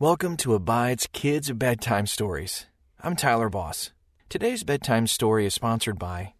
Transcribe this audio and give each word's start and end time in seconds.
Welcome 0.00 0.36
to 0.38 0.54
Abide's 0.54 1.06
Kids 1.12 1.52
Bedtime 1.52 2.06
Stories. 2.06 2.64
I'm 3.02 3.14
Tyler 3.14 3.50
Boss. 3.50 3.92
Today's 4.30 4.64
bedtime 4.64 5.06
story 5.06 5.44
is 5.44 5.52
sponsored 5.52 5.98
by 5.98 6.32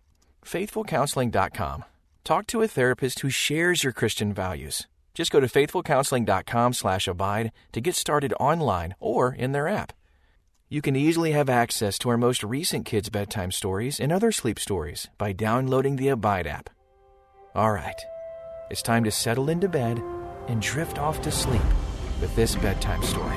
FaithfulCounseling.com. 0.43 1.85
Talk 2.25 2.47
to 2.47 2.63
a 2.63 2.69
therapist 2.69 3.21
who 3.21 3.29
shares 3.29 3.85
your 3.85 3.93
Christian 3.93 4.33
values. 4.33 4.89
Just 5.13 5.31
go 5.31 5.41
to 5.41 5.47
faithfulcounseling.com/abide 5.47 7.53
to 7.73 7.81
get 7.83 7.95
started 7.95 8.33
online 8.41 8.95
or 8.99 9.35
in 9.35 9.53
their 9.53 9.69
app. 9.69 9.93
You 10.71 10.81
can 10.81 10.97
easily 10.97 11.33
have 11.33 11.51
access 11.51 11.99
to 11.99 12.09
our 12.09 12.17
most 12.17 12.43
recent 12.43 12.87
kids' 12.87 13.11
bedtime 13.11 13.53
stories 13.53 14.01
and 14.01 14.11
other 14.11 14.33
sleep 14.33 14.59
stories 14.59 15.11
by 15.19 15.33
downloading 15.33 15.97
the 15.97 16.09
Abide 16.09 16.47
app. 16.47 16.71
All 17.55 17.73
right, 17.73 18.01
it's 18.71 18.81
time 18.81 19.05
to 19.05 19.11
settle 19.11 19.51
into 19.51 19.69
bed 19.69 20.03
and 20.49 20.63
drift 20.63 20.99
off 20.99 21.21
to 21.21 21.31
sleep 21.31 21.61
with 22.21 22.35
this 22.37 22.55
bedtime 22.57 23.03
story. 23.03 23.37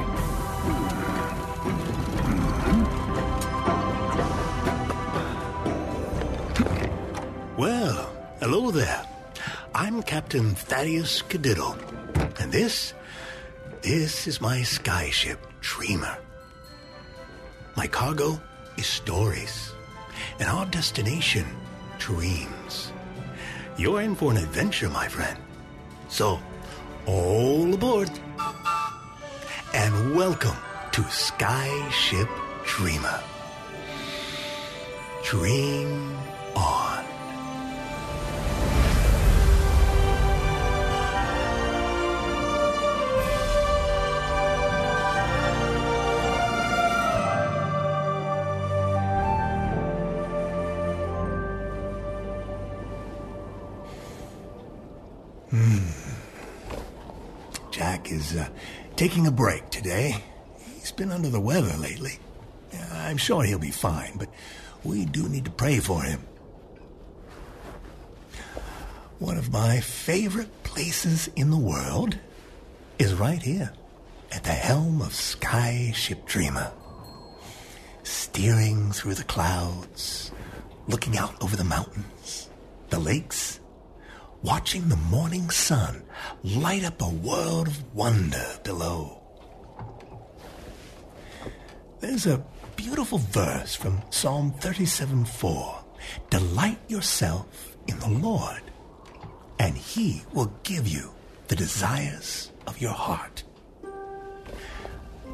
Well, 7.58 8.12
hello 8.40 8.72
there. 8.72 9.06
I'm 9.74 10.04
Captain 10.04 10.54
Thaddeus 10.54 11.22
Cadiddle, 11.24 11.78
and 12.42 12.52
this, 12.52 12.94
this 13.82 14.28
is 14.28 14.42
my 14.42 14.60
skyship, 14.60 15.38
Dreamer. 15.62 16.18
My 17.76 17.88
cargo 17.88 18.40
is 18.78 18.86
stories, 18.86 19.72
and 20.40 20.50
our 20.50 20.66
destination, 20.66 21.46
dreams. 22.00 22.92
You're 23.78 24.02
in 24.02 24.14
for 24.14 24.32
an 24.32 24.38
adventure, 24.38 24.90
my 24.90 25.08
friend. 25.08 25.38
So, 26.10 26.40
all 27.06 27.74
aboard. 27.74 28.10
And 29.76 30.14
welcome 30.14 30.58
to 30.92 31.02
Skyship 31.02 32.30
Dreamer. 32.64 33.24
Dream 35.24 36.16
on. 36.56 36.93
Uh, 58.36 58.50
taking 58.96 59.28
a 59.28 59.32
break 59.32 59.70
today. 59.70 60.16
He's 60.80 60.92
been 60.92 61.12
under 61.12 61.30
the 61.30 61.40
weather 61.40 61.76
lately. 61.78 62.20
I'm 62.92 63.18
sure 63.18 63.44
he'll 63.44 63.60
be 63.60 63.72
fine, 63.72 64.14
but 64.18 64.30
we 64.84 65.06
do 65.06 65.30
need 65.30 65.46
to 65.46 65.52
pray 65.52 65.80
for 65.80 66.04
him. 66.04 66.22
One 69.20 69.38
of 69.38 69.52
my 69.52 69.80
favorite 69.80 70.64
places 70.64 71.30
in 71.36 71.50
the 71.50 71.58
world 71.58 72.18
is 73.00 73.14
right 73.14 73.42
here 73.42 73.72
at 74.32 74.44
the 74.44 74.52
helm 74.52 75.02
of 75.02 75.10
Skyship 75.10 76.26
Dreamer. 76.26 76.72
Steering 78.04 78.92
through 78.92 79.14
the 79.14 79.24
clouds, 79.24 80.32
looking 80.88 81.18
out 81.18 81.42
over 81.42 81.56
the 81.56 81.64
mountains, 81.64 82.50
the 82.90 83.00
lakes, 83.00 83.60
watching 84.44 84.90
the 84.90 84.98
morning 84.98 85.50
sun 85.50 86.04
light 86.44 86.84
up 86.84 87.02
a 87.02 87.10
world 87.10 87.68
of 87.68 87.96
wonder 87.96 88.46
below. 88.64 89.22
There's 92.02 92.28
a 92.28 92.44
beautiful 92.76 93.20
verse 93.20 93.74
from 93.74 94.02
Psalm 94.10 94.52
37 94.60 95.24
4. 95.26 95.84
Delight 96.30 96.80
yourself 96.90 97.78
in 97.88 97.98
the 98.00 98.10
Lord, 98.10 98.62
and 99.60 99.78
he 99.78 100.24
will 100.34 100.52
give 100.64 100.88
you 100.88 101.12
the 101.48 101.56
desires 101.56 102.52
of 102.68 102.82
your 102.82 102.92
heart. 102.92 103.44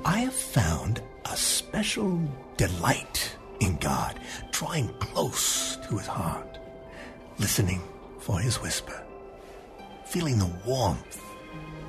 I 0.06 0.20
have 0.20 0.36
found 0.36 1.02
a 1.26 1.36
special 1.36 2.22
delight 2.58 3.36
in 3.60 3.78
God, 3.78 4.20
drawing 4.52 4.90
close 5.00 5.78
to 5.88 5.98
his 5.98 6.08
heart, 6.08 6.60
listening 7.40 7.82
for 8.20 8.40
his 8.40 8.62
whisper, 8.62 9.04
feeling 10.06 10.38
the 10.38 10.52
warmth 10.66 11.24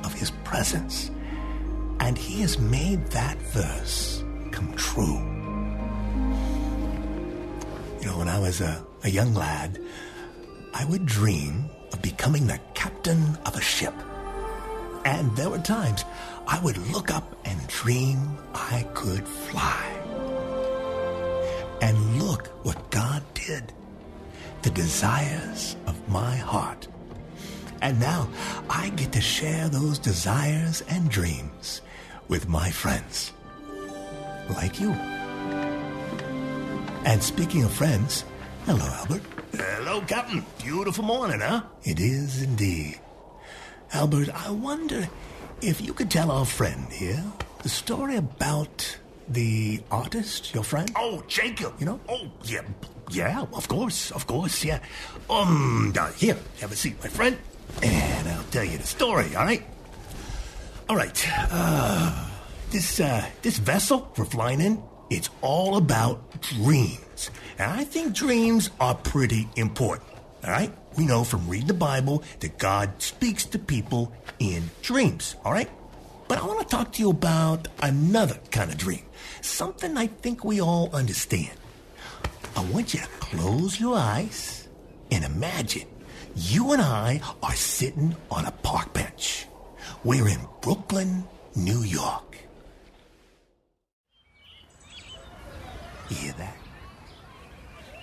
of 0.04 0.12
his 0.14 0.30
presence. 0.44 1.10
And 2.00 2.16
he 2.16 2.40
has 2.40 2.58
made 2.58 3.06
that 3.08 3.36
verse 3.38 4.24
come 4.50 4.72
true. 4.74 5.18
You 8.00 8.06
know, 8.06 8.18
when 8.18 8.28
I 8.28 8.38
was 8.38 8.60
a, 8.60 8.84
a 9.04 9.10
young 9.10 9.34
lad, 9.34 9.78
I 10.72 10.84
would 10.86 11.04
dream 11.04 11.68
of 11.92 12.00
becoming 12.00 12.46
the 12.46 12.58
captain 12.74 13.36
of 13.44 13.56
a 13.56 13.60
ship. 13.60 13.94
And 15.04 15.34
there 15.36 15.50
were 15.50 15.58
times 15.58 16.04
I 16.46 16.60
would 16.60 16.78
look 16.92 17.10
up 17.10 17.36
and 17.44 17.66
dream 17.68 18.38
I 18.54 18.86
could 18.94 19.26
fly. 19.26 19.86
And 21.82 22.22
look 22.22 22.48
what 22.64 22.90
God 22.90 23.22
did. 23.34 23.72
The 24.62 24.70
desires 24.70 25.76
of 25.86 25.96
my 26.08 26.36
heart. 26.36 26.86
And 27.82 27.98
now 27.98 28.28
I 28.68 28.90
get 28.90 29.12
to 29.12 29.20
share 29.20 29.68
those 29.68 29.98
desires 29.98 30.82
and 30.88 31.10
dreams 31.10 31.80
with 32.28 32.48
my 32.48 32.70
friends. 32.70 33.32
Like 34.50 34.78
you. 34.78 34.92
And 37.04 37.22
speaking 37.22 37.64
of 37.64 37.72
friends, 37.72 38.24
hello, 38.66 38.84
Albert. 38.84 39.22
Hello, 39.54 40.02
Captain. 40.02 40.44
Beautiful 40.62 41.04
morning, 41.04 41.40
huh? 41.40 41.62
It 41.84 41.98
is 41.98 42.42
indeed. 42.42 43.00
Albert, 43.94 44.28
I 44.46 44.50
wonder 44.50 45.08
if 45.62 45.80
you 45.80 45.94
could 45.94 46.10
tell 46.10 46.30
our 46.30 46.44
friend 46.44 46.92
here 46.92 47.24
the 47.62 47.68
story 47.70 48.16
about 48.16 48.98
the 49.28 49.80
artist, 49.90 50.52
your 50.54 50.64
friend? 50.64 50.90
Oh, 50.96 51.22
Jacob. 51.28 51.74
You 51.78 51.86
know? 51.86 52.00
Oh, 52.08 52.28
yeah. 52.44 52.62
Yeah, 53.10 53.42
of 53.52 53.68
course, 53.68 54.10
of 54.12 54.26
course, 54.26 54.64
yeah. 54.64 54.80
Um, 55.28 55.92
here, 56.16 56.36
have 56.60 56.72
a 56.72 56.76
seat, 56.76 56.96
my 57.02 57.08
friend. 57.08 57.36
And 57.82 58.28
I'll 58.28 58.44
tell 58.50 58.64
you 58.64 58.78
the 58.78 58.86
story, 58.86 59.34
all 59.36 59.44
right? 59.44 59.64
All 60.88 60.96
right. 60.96 61.26
Uh, 61.50 62.28
this, 62.70 63.00
uh, 63.00 63.24
this 63.42 63.58
vessel 63.58 64.12
we're 64.16 64.24
flying 64.24 64.60
in, 64.60 64.82
it's 65.08 65.30
all 65.40 65.76
about 65.76 66.40
dreams. 66.40 67.30
And 67.58 67.70
I 67.70 67.84
think 67.84 68.14
dreams 68.14 68.70
are 68.80 68.94
pretty 68.94 69.48
important, 69.56 70.08
all 70.44 70.50
right? 70.50 70.72
We 70.96 71.06
know 71.06 71.24
from 71.24 71.48
reading 71.48 71.68
the 71.68 71.74
Bible 71.74 72.22
that 72.40 72.58
God 72.58 73.00
speaks 73.02 73.44
to 73.46 73.58
people 73.58 74.12
in 74.38 74.70
dreams, 74.82 75.36
all 75.44 75.52
right? 75.52 75.70
But 76.28 76.38
I 76.38 76.46
want 76.46 76.60
to 76.60 76.66
talk 76.66 76.92
to 76.92 77.02
you 77.02 77.10
about 77.10 77.66
another 77.82 78.38
kind 78.50 78.70
of 78.70 78.78
dream. 78.78 79.02
Something 79.42 79.96
I 79.96 80.06
think 80.06 80.44
we 80.44 80.60
all 80.60 80.90
understand. 80.92 81.50
I 82.56 82.64
want 82.72 82.94
you 82.94 83.00
to 83.00 83.06
close 83.20 83.80
your 83.80 83.96
eyes 83.96 84.68
and 85.10 85.24
imagine 85.24 85.86
you 86.36 86.72
and 86.72 86.82
I 86.82 87.20
are 87.42 87.54
sitting 87.54 88.14
on 88.30 88.46
a 88.46 88.50
park 88.50 88.92
bench. 88.92 89.46
We're 90.04 90.28
in 90.28 90.40
Brooklyn, 90.60 91.24
New 91.54 91.82
York. 91.82 92.38
Hear 96.08 96.32
that? 96.38 96.56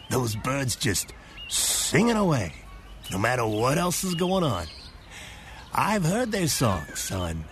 Those 0.09 0.35
birds 0.35 0.75
just 0.75 1.13
singing 1.49 2.15
away, 2.15 2.53
no 3.11 3.17
matter 3.17 3.45
what 3.45 3.77
else 3.77 4.03
is 4.03 4.15
going 4.15 4.43
on. 4.43 4.65
I've 5.73 6.05
heard 6.05 6.31
their 6.31 6.47
songs 6.47 7.11
on 7.11 7.43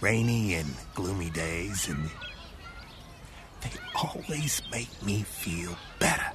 rainy 0.00 0.54
and 0.54 0.74
gloomy 0.94 1.30
days, 1.30 1.88
and 1.88 2.10
they 3.60 3.70
always 3.94 4.62
make 4.70 4.90
me 5.02 5.22
feel 5.22 5.76
better. 5.98 6.32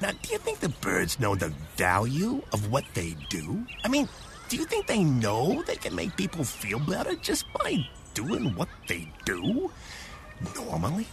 Now, 0.00 0.10
do 0.20 0.32
you 0.32 0.38
think 0.38 0.58
the 0.58 0.68
birds 0.68 1.20
know 1.20 1.34
the 1.34 1.52
value 1.76 2.42
of 2.52 2.70
what 2.72 2.84
they 2.94 3.16
do? 3.30 3.64
I 3.84 3.88
mean, 3.88 4.08
do 4.48 4.56
you 4.56 4.64
think 4.64 4.86
they 4.86 5.04
know 5.04 5.62
they 5.62 5.76
can 5.76 5.94
make 5.94 6.16
people 6.16 6.44
feel 6.44 6.80
better 6.80 7.14
just 7.14 7.44
by 7.52 7.86
doing 8.12 8.54
what 8.56 8.68
they 8.88 9.08
do 9.24 9.70
normally? 10.56 11.06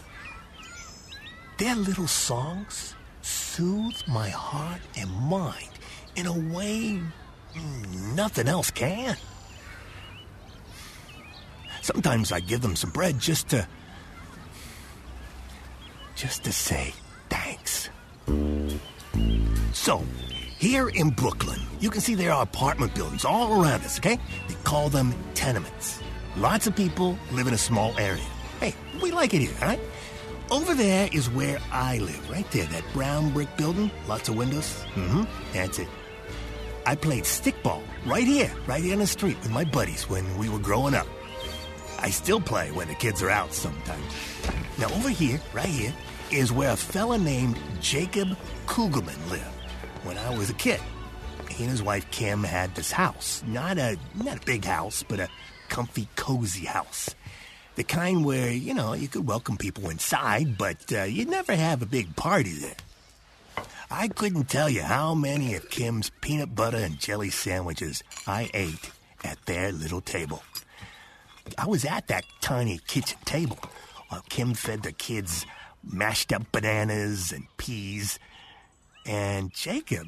Their 1.58 1.76
little 1.76 2.08
songs 2.08 2.94
soothe 3.22 4.02
my 4.08 4.28
heart 4.28 4.80
and 4.96 5.10
mind 5.10 5.70
in 6.16 6.26
a 6.26 6.32
way 6.32 7.00
nothing 8.16 8.48
else 8.48 8.70
can. 8.70 9.16
Sometimes 11.82 12.32
I 12.32 12.40
give 12.40 12.60
them 12.60 12.76
some 12.76 12.90
bread 12.90 13.18
just 13.18 13.48
to. 13.50 13.66
Just 16.20 16.44
to 16.44 16.52
say 16.52 16.92
thanks. 17.30 17.88
So, 19.72 20.04
here 20.58 20.90
in 20.90 21.08
Brooklyn, 21.08 21.58
you 21.80 21.88
can 21.88 22.02
see 22.02 22.14
there 22.14 22.32
are 22.32 22.42
apartment 22.42 22.94
buildings 22.94 23.24
all 23.24 23.54
around 23.54 23.82
us, 23.84 23.98
okay? 23.98 24.18
They 24.46 24.54
call 24.64 24.90
them 24.90 25.14
tenements. 25.32 25.98
Lots 26.36 26.66
of 26.66 26.76
people 26.76 27.18
live 27.32 27.46
in 27.46 27.54
a 27.54 27.58
small 27.58 27.98
area. 27.98 28.28
Hey, 28.60 28.74
we 29.00 29.12
like 29.12 29.32
it 29.32 29.40
here, 29.40 29.54
right? 29.62 29.80
Over 30.50 30.74
there 30.74 31.08
is 31.10 31.30
where 31.30 31.58
I 31.72 31.96
live, 31.98 32.28
right 32.28 32.48
there. 32.50 32.66
That 32.66 32.84
brown 32.92 33.30
brick 33.30 33.56
building, 33.56 33.90
lots 34.06 34.28
of 34.28 34.36
windows. 34.36 34.84
Mm-hmm. 34.94 35.24
That's 35.54 35.78
it. 35.78 35.88
I 36.84 36.96
played 36.96 37.24
stickball 37.24 37.82
right 38.04 38.26
here, 38.26 38.52
right 38.66 38.82
here 38.82 38.92
in 38.92 38.98
the 38.98 39.06
street 39.06 39.38
with 39.38 39.52
my 39.52 39.64
buddies 39.64 40.06
when 40.10 40.36
we 40.36 40.50
were 40.50 40.58
growing 40.58 40.92
up. 40.92 41.06
I 41.98 42.10
still 42.10 42.40
play 42.42 42.72
when 42.72 42.88
the 42.88 42.94
kids 42.94 43.22
are 43.22 43.30
out 43.30 43.54
sometimes. 43.54 44.04
Now, 44.78 44.90
over 44.94 45.10
here, 45.10 45.38
right 45.52 45.68
here, 45.68 45.94
is 46.32 46.52
where 46.52 46.70
a 46.70 46.76
fella 46.76 47.18
named 47.18 47.58
Jacob 47.80 48.36
Kugelman 48.66 49.30
lived 49.30 49.44
when 50.04 50.16
I 50.18 50.36
was 50.36 50.50
a 50.50 50.54
kid. 50.54 50.80
He 51.48 51.64
and 51.64 51.70
his 51.70 51.82
wife 51.82 52.10
Kim 52.10 52.44
had 52.44 52.74
this 52.74 52.92
house. 52.92 53.42
Not 53.46 53.78
a 53.78 53.98
not 54.14 54.42
a 54.42 54.46
big 54.46 54.64
house, 54.64 55.02
but 55.02 55.20
a 55.20 55.28
comfy, 55.68 56.08
cozy 56.16 56.66
house. 56.66 57.14
The 57.76 57.84
kind 57.84 58.24
where, 58.24 58.50
you 58.50 58.74
know, 58.74 58.92
you 58.92 59.08
could 59.08 59.26
welcome 59.26 59.56
people 59.56 59.90
inside, 59.90 60.58
but 60.58 60.92
uh, 60.92 61.04
you'd 61.04 61.28
never 61.28 61.54
have 61.54 61.82
a 61.82 61.86
big 61.86 62.14
party 62.16 62.52
there. 62.52 62.76
I 63.90 64.08
couldn't 64.08 64.48
tell 64.48 64.68
you 64.68 64.82
how 64.82 65.14
many 65.14 65.54
of 65.54 65.70
Kim's 65.70 66.10
peanut 66.20 66.54
butter 66.54 66.76
and 66.76 66.98
jelly 66.98 67.30
sandwiches 67.30 68.02
I 68.26 68.50
ate 68.54 68.90
at 69.24 69.44
their 69.46 69.72
little 69.72 70.00
table. 70.00 70.42
I 71.58 71.66
was 71.66 71.84
at 71.84 72.06
that 72.08 72.24
tiny 72.40 72.78
kitchen 72.86 73.18
table 73.24 73.58
while 74.08 74.22
Kim 74.28 74.54
fed 74.54 74.82
the 74.82 74.92
kids 74.92 75.46
mashed 75.82 76.32
up 76.32 76.50
bananas 76.52 77.32
and 77.32 77.46
peas. 77.56 78.18
And 79.06 79.52
Jacob 79.52 80.06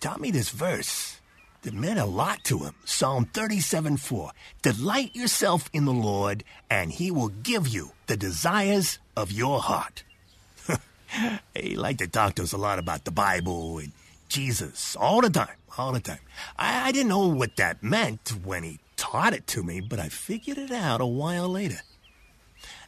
taught 0.00 0.20
me 0.20 0.30
this 0.30 0.50
verse 0.50 1.20
that 1.62 1.74
meant 1.74 1.98
a 1.98 2.04
lot 2.04 2.44
to 2.44 2.58
him. 2.58 2.74
Psalm 2.84 3.24
37 3.26 3.96
4. 3.96 4.30
Delight 4.62 5.14
yourself 5.16 5.68
in 5.72 5.84
the 5.84 5.92
Lord, 5.92 6.44
and 6.70 6.92
he 6.92 7.10
will 7.10 7.28
give 7.28 7.66
you 7.66 7.92
the 8.06 8.16
desires 8.16 8.98
of 9.16 9.32
your 9.32 9.60
heart. 9.60 10.04
he 11.54 11.76
liked 11.76 12.00
to 12.00 12.06
talk 12.06 12.34
to 12.34 12.42
us 12.42 12.52
a 12.52 12.58
lot 12.58 12.78
about 12.78 13.04
the 13.04 13.10
Bible 13.10 13.78
and 13.78 13.92
Jesus 14.28 14.96
all 14.96 15.20
the 15.20 15.30
time, 15.30 15.56
all 15.78 15.92
the 15.92 16.00
time. 16.00 16.18
I, 16.58 16.88
I 16.88 16.92
didn't 16.92 17.08
know 17.08 17.28
what 17.28 17.56
that 17.56 17.82
meant 17.82 18.30
when 18.44 18.62
he 18.62 18.80
taught 18.96 19.32
it 19.32 19.46
to 19.48 19.62
me, 19.62 19.80
but 19.80 19.98
I 19.98 20.08
figured 20.08 20.58
it 20.58 20.70
out 20.70 21.00
a 21.00 21.06
while 21.06 21.48
later. 21.48 21.80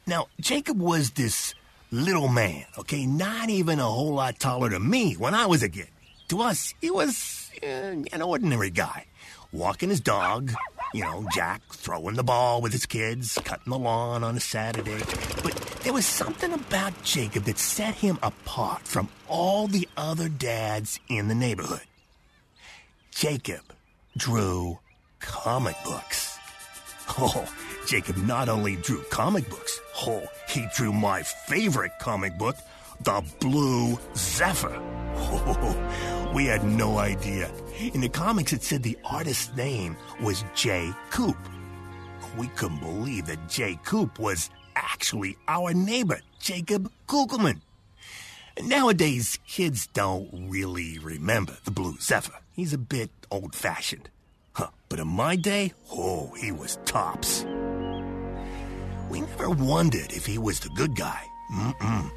Now, 0.06 0.28
Jacob 0.40 0.80
was 0.80 1.12
this 1.12 1.54
little 1.90 2.28
man, 2.28 2.64
okay, 2.78 3.06
not 3.06 3.48
even 3.50 3.78
a 3.78 3.84
whole 3.84 4.14
lot 4.14 4.38
taller 4.38 4.70
than 4.70 4.88
me 4.88 5.14
when 5.14 5.34
I 5.34 5.46
was 5.46 5.62
a 5.62 5.68
kid. 5.68 5.88
To 6.28 6.42
us, 6.42 6.74
he 6.80 6.90
was 6.90 7.50
uh, 7.62 7.66
an 7.66 8.22
ordinary 8.22 8.70
guy, 8.70 9.06
walking 9.52 9.90
his 9.90 10.00
dog, 10.00 10.52
you 10.92 11.02
know, 11.02 11.26
Jack 11.32 11.62
throwing 11.72 12.16
the 12.16 12.24
ball 12.24 12.60
with 12.60 12.72
his 12.72 12.86
kids, 12.86 13.38
cutting 13.44 13.70
the 13.70 13.78
lawn 13.78 14.24
on 14.24 14.36
a 14.36 14.40
Saturday. 14.40 14.98
But 15.42 15.54
there 15.82 15.92
was 15.92 16.06
something 16.06 16.52
about 16.52 17.02
Jacob 17.04 17.44
that 17.44 17.58
set 17.58 17.94
him 17.94 18.18
apart 18.22 18.82
from 18.82 19.08
all 19.28 19.68
the 19.68 19.88
other 19.96 20.28
dads 20.28 20.98
in 21.08 21.28
the 21.28 21.34
neighborhood. 21.34 21.86
Jacob 23.12 23.62
drew 24.16 24.78
comic 25.20 25.76
books. 25.84 26.32
Oh, 27.18 27.48
Jacob 27.86 28.16
not 28.16 28.48
only 28.48 28.74
drew 28.76 29.00
comic 29.10 29.48
books, 29.48 29.80
oh, 30.02 30.26
he 30.48 30.66
drew 30.74 30.92
my 30.92 31.22
favorite 31.22 31.92
comic 32.00 32.36
book, 32.36 32.56
The 33.02 33.22
Blue 33.38 33.96
Zephyr. 34.16 34.76
Oh, 35.14 36.32
we 36.34 36.46
had 36.46 36.64
no 36.64 36.98
idea. 36.98 37.48
In 37.94 38.00
the 38.00 38.08
comics, 38.08 38.52
it 38.52 38.64
said 38.64 38.82
the 38.82 38.98
artist's 39.04 39.56
name 39.56 39.96
was 40.20 40.44
Jay 40.56 40.90
Coop. 41.10 41.36
We 42.36 42.48
couldn't 42.48 42.80
believe 42.80 43.26
that 43.26 43.48
Jay 43.48 43.78
Coop 43.84 44.18
was 44.18 44.50
actually 44.74 45.36
our 45.46 45.72
neighbor, 45.72 46.20
Jacob 46.40 46.90
Kugelman. 47.06 47.60
Nowadays, 48.62 49.38
kids 49.46 49.86
don't 49.86 50.48
really 50.50 50.98
remember 50.98 51.56
the 51.64 51.70
Blue 51.70 51.98
Zephyr. 52.00 52.40
He's 52.52 52.72
a 52.72 52.78
bit 52.78 53.10
old 53.30 53.54
fashioned. 53.54 54.10
Huh, 54.54 54.70
but 54.88 54.98
in 54.98 55.08
my 55.08 55.36
day, 55.36 55.72
oh, 55.92 56.32
he 56.40 56.50
was 56.50 56.78
tops. 56.84 57.46
We 59.08 59.20
never 59.20 59.50
wondered 59.50 60.12
if 60.12 60.26
he 60.26 60.38
was 60.38 60.60
the 60.60 60.68
good 60.70 60.94
guy. 60.94 61.26
Mm-mm. 61.52 62.10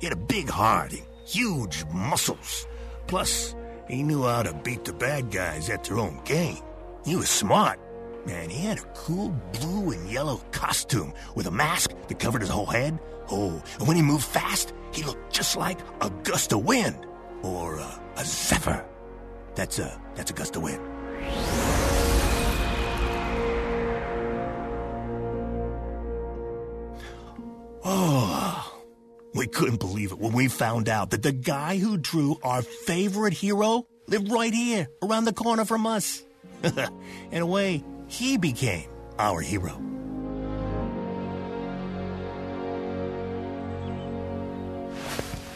He 0.00 0.06
had 0.06 0.12
a 0.12 0.20
big 0.20 0.48
heart 0.48 0.92
and 0.92 1.06
huge 1.24 1.84
muscles. 1.92 2.66
Plus, 3.06 3.54
he 3.88 4.02
knew 4.02 4.24
how 4.24 4.42
to 4.42 4.52
beat 4.52 4.84
the 4.84 4.92
bad 4.92 5.30
guys 5.30 5.70
at 5.70 5.84
their 5.84 5.98
own 5.98 6.20
game. 6.24 6.58
He 7.04 7.16
was 7.16 7.28
smart. 7.28 7.78
Man, 8.26 8.50
he 8.50 8.64
had 8.66 8.78
a 8.78 8.88
cool 8.94 9.28
blue 9.52 9.92
and 9.92 10.10
yellow 10.10 10.38
costume 10.50 11.14
with 11.36 11.46
a 11.46 11.50
mask 11.52 11.92
that 12.08 12.18
covered 12.18 12.40
his 12.40 12.50
whole 12.50 12.66
head. 12.66 12.98
Oh, 13.30 13.62
and 13.78 13.86
when 13.86 13.96
he 13.96 14.02
moved 14.02 14.24
fast, 14.24 14.72
he 14.92 15.04
looked 15.04 15.32
just 15.32 15.56
like 15.56 15.78
a 16.00 16.10
gust 16.24 16.52
of 16.52 16.64
wind. 16.64 17.06
Or 17.42 17.78
uh, 17.78 17.98
a 18.16 18.24
zephyr. 18.24 18.84
That's 19.54 19.78
a, 19.78 20.00
that's 20.16 20.32
a 20.32 20.34
gust 20.34 20.56
of 20.56 20.62
wind. 20.62 20.82
Oh, 27.98 28.82
we 29.34 29.46
couldn't 29.46 29.80
believe 29.80 30.12
it 30.12 30.18
when 30.18 30.34
we 30.34 30.48
found 30.48 30.86
out 30.86 31.08
that 31.12 31.22
the 31.22 31.32
guy 31.32 31.78
who 31.78 31.96
drew 31.96 32.36
our 32.42 32.60
favorite 32.60 33.32
hero 33.32 33.86
lived 34.06 34.30
right 34.30 34.52
here, 34.52 34.88
around 35.02 35.24
the 35.24 35.32
corner 35.32 35.64
from 35.64 35.86
us. 35.86 36.22
In 37.32 37.40
a 37.40 37.46
way, 37.46 37.82
he 38.06 38.36
became 38.36 38.90
our 39.18 39.40
hero. 39.40 39.80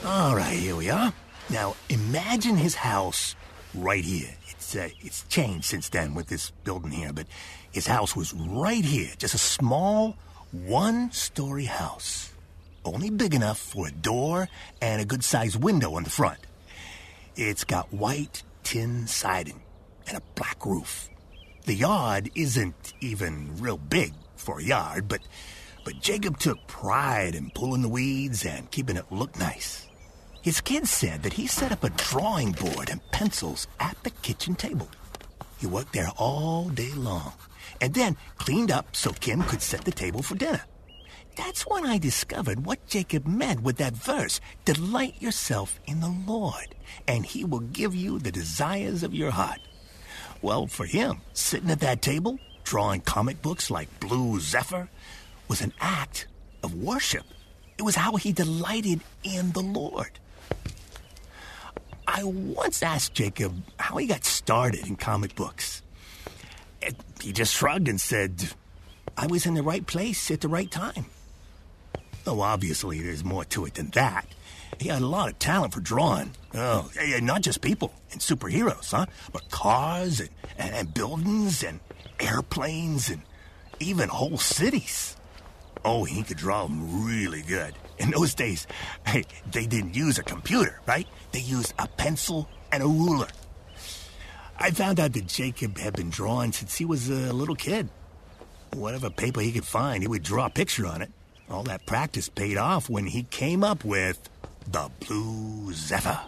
All 0.07 0.35
right, 0.35 0.57
here 0.57 0.77
we 0.77 0.89
are. 0.89 1.13
Now, 1.51 1.77
imagine 1.91 2.57
his 2.57 2.75
house 2.75 3.37
right 3.75 4.03
here. 4.03 4.31
It's 4.49 4.75
uh, 4.75 4.89
it's 5.01 5.25
changed 5.25 5.67
since 5.67 5.91
then 5.91 6.15
with 6.15 6.29
this 6.29 6.53
building 6.65 6.93
here, 6.93 7.13
but 7.13 7.27
his 7.71 7.87
house 7.87 8.17
was 8.17 8.33
right 8.33 8.85
here, 8.85 9.11
just 9.19 9.35
a 9.35 9.39
small 9.39 10.17
one-story 10.53 11.65
house, 11.65 12.30
only 12.85 13.11
big 13.11 13.35
enough 13.35 13.59
for 13.59 13.89
a 13.89 13.93
door 13.93 14.49
and 14.81 15.01
a 15.01 15.05
good-sized 15.05 15.63
window 15.63 15.95
on 15.95 16.05
the 16.05 16.11
front. 16.11 16.41
It's 17.37 17.65
got 17.65 17.93
white 17.93 18.43
tin 18.63 19.07
siding 19.07 19.63
and 20.07 20.17
a 20.17 20.23
black 20.35 20.65
roof. 20.65 21.09
The 21.67 21.75
yard 21.75 22.31
isn't 22.35 22.95
even 23.01 23.57
real 23.61 23.79
big 23.79 24.13
for 24.37 24.59
a 24.59 24.65
yard, 24.65 25.09
but 25.09 25.21
but 25.85 26.01
Jacob 26.01 26.39
took 26.39 26.67
pride 26.67 27.35
in 27.35 27.51
pulling 27.51 27.83
the 27.83 27.89
weeds 27.89 28.45
and 28.45 28.71
keeping 28.71 28.97
it 28.97 29.11
look 29.11 29.39
nice. 29.39 29.87
His 30.43 30.61
kids 30.61 30.91
said 30.91 31.23
that 31.23 31.35
he 31.35 31.47
set 31.47 31.73
up 31.73 31.85
a 31.85 31.91
drawing 31.91 32.53
board 32.53 32.91
and 32.91 33.01
pencils 33.13 33.67
at 33.79 33.97
the 34.03 34.11
kitchen 34.11 34.55
table. 34.55 34.89
He 35.59 35.67
worked 35.67 35.93
there 35.93 36.11
all 36.17 36.69
day 36.69 36.93
long 36.93 37.33
and 37.81 37.93
then 37.95 38.17
cleaned 38.39 38.71
up 38.71 38.95
so 38.95 39.11
Kim 39.13 39.43
could 39.43 39.63
set 39.63 39.85
the 39.85 39.91
table 39.91 40.23
for 40.23 40.35
dinner. 40.35 40.63
That's 41.37 41.67
when 41.67 41.87
I 41.87 41.99
discovered 41.99 42.67
what 42.67 42.87
Jacob 42.87 43.27
meant 43.27 43.63
with 43.63 43.77
that 43.77 43.95
verse 43.95 44.41
Delight 44.65 45.21
yourself 45.21 45.81
in 45.87 46.01
the 46.01 46.15
Lord, 46.27 46.75
and 47.07 47.25
he 47.25 47.45
will 47.45 47.61
give 47.61 47.95
you 47.95 48.19
the 48.19 48.33
desires 48.33 49.03
of 49.03 49.15
your 49.15 49.31
heart. 49.31 49.61
Well, 50.43 50.67
for 50.67 50.87
him, 50.87 51.21
sitting 51.33 51.71
at 51.71 51.81
that 51.81 52.03
table, 52.03 52.39
drawing 52.65 53.01
comic 53.01 53.43
books 53.43 53.71
like 53.71 54.01
Blue 54.01 54.41
Zephyr, 54.41 54.89
was 55.49 55.61
an 55.61 55.73
act 55.81 56.27
of 56.63 56.75
worship. 56.75 57.25
It 57.79 57.83
was 57.83 57.97
how 57.97 58.17
he 58.17 58.33
delighted 58.33 59.01
in 59.23 59.53
the 59.53 59.63
Lord. 59.63 60.11
I 62.07 62.25
once 62.25 62.83
asked 62.83 63.15
Jacob 63.15 63.63
how 63.79 63.97
he 63.97 64.07
got 64.07 64.25
started 64.25 64.87
in 64.87 64.97
comic 64.97 65.35
books. 65.35 65.83
He 67.21 67.33
just 67.33 67.55
shrugged 67.55 67.89
and 67.89 68.01
said, 68.01 68.51
I 69.17 69.27
was 69.27 69.47
in 69.47 69.55
the 69.55 69.63
right 69.63 69.87
place 69.87 70.31
at 70.31 70.41
the 70.41 70.49
right 70.49 70.71
time. 70.71 71.07
Though 72.25 72.41
obviously 72.43 73.01
there's 73.01 73.25
more 73.25 73.45
to 73.47 73.65
it 73.65 73.75
than 73.75 73.91
that. 73.91 74.27
He 74.79 74.89
had 74.89 75.03
a 75.03 75.07
lot 75.07 75.29
of 75.29 75.39
talent 75.39 75.75
for 75.75 75.81
drawing. 75.81 76.33
Oh, 76.55 76.91
not 77.21 77.43
just 77.43 77.61
people 77.61 77.93
and 78.13 78.21
superheroes, 78.21 78.91
huh? 78.93 79.07
But 79.33 79.51
cars 79.51 80.21
and, 80.21 80.31
and, 80.59 80.75
and 80.75 80.95
buildings 80.95 81.63
and 81.63 81.81
airplanes 82.19 83.11
and 83.11 83.23
even 83.79 84.09
whole 84.09 84.39
cities. 84.39 85.17
Oh, 85.85 86.05
he 86.05 86.23
could 86.23 86.37
draw 86.37 86.65
them 86.65 87.07
really 87.07 87.43
good. 87.43 87.75
In 87.99 88.11
those 88.11 88.35
days, 88.35 88.67
hey, 89.07 89.25
they 89.51 89.67
didn't 89.67 89.95
use 89.95 90.19
a 90.19 90.23
computer, 90.23 90.81
right? 90.87 91.07
They 91.33 91.41
used 91.41 91.75
a 91.79 91.87
pencil 91.87 92.49
and 92.73 92.83
a 92.83 92.87
ruler. 92.87 93.29
I 94.59 94.71
found 94.71 95.01
out 95.01 95.15
that 95.15 95.27
Jacob 95.27 95.79
had 95.79 95.95
been 95.95 96.11
drawing 96.11 96.53
since 96.53 96.77
he 96.77 96.85
was 96.85 97.09
a 97.09 97.33
little 97.33 97.55
kid. 97.55 97.89
Whatever 98.75 99.11
paper 99.11 99.41
he 99.41 99.53
could 99.53 99.65
find, 99.65 100.03
he 100.03 100.09
would 100.09 100.23
draw 100.23 100.47
a 100.47 100.51
picture 100.51 100.87
on 100.87 101.03
it. 101.03 101.11
All 101.51 101.65
that 101.65 101.85
practice 101.85 102.29
paid 102.29 102.57
off 102.57 102.89
when 102.89 103.07
he 103.07 103.25
came 103.25 103.65
up 103.65 103.85
with 103.85 104.31
the 104.71 104.89
Blue 105.01 105.73
Zephyr. 105.73 106.21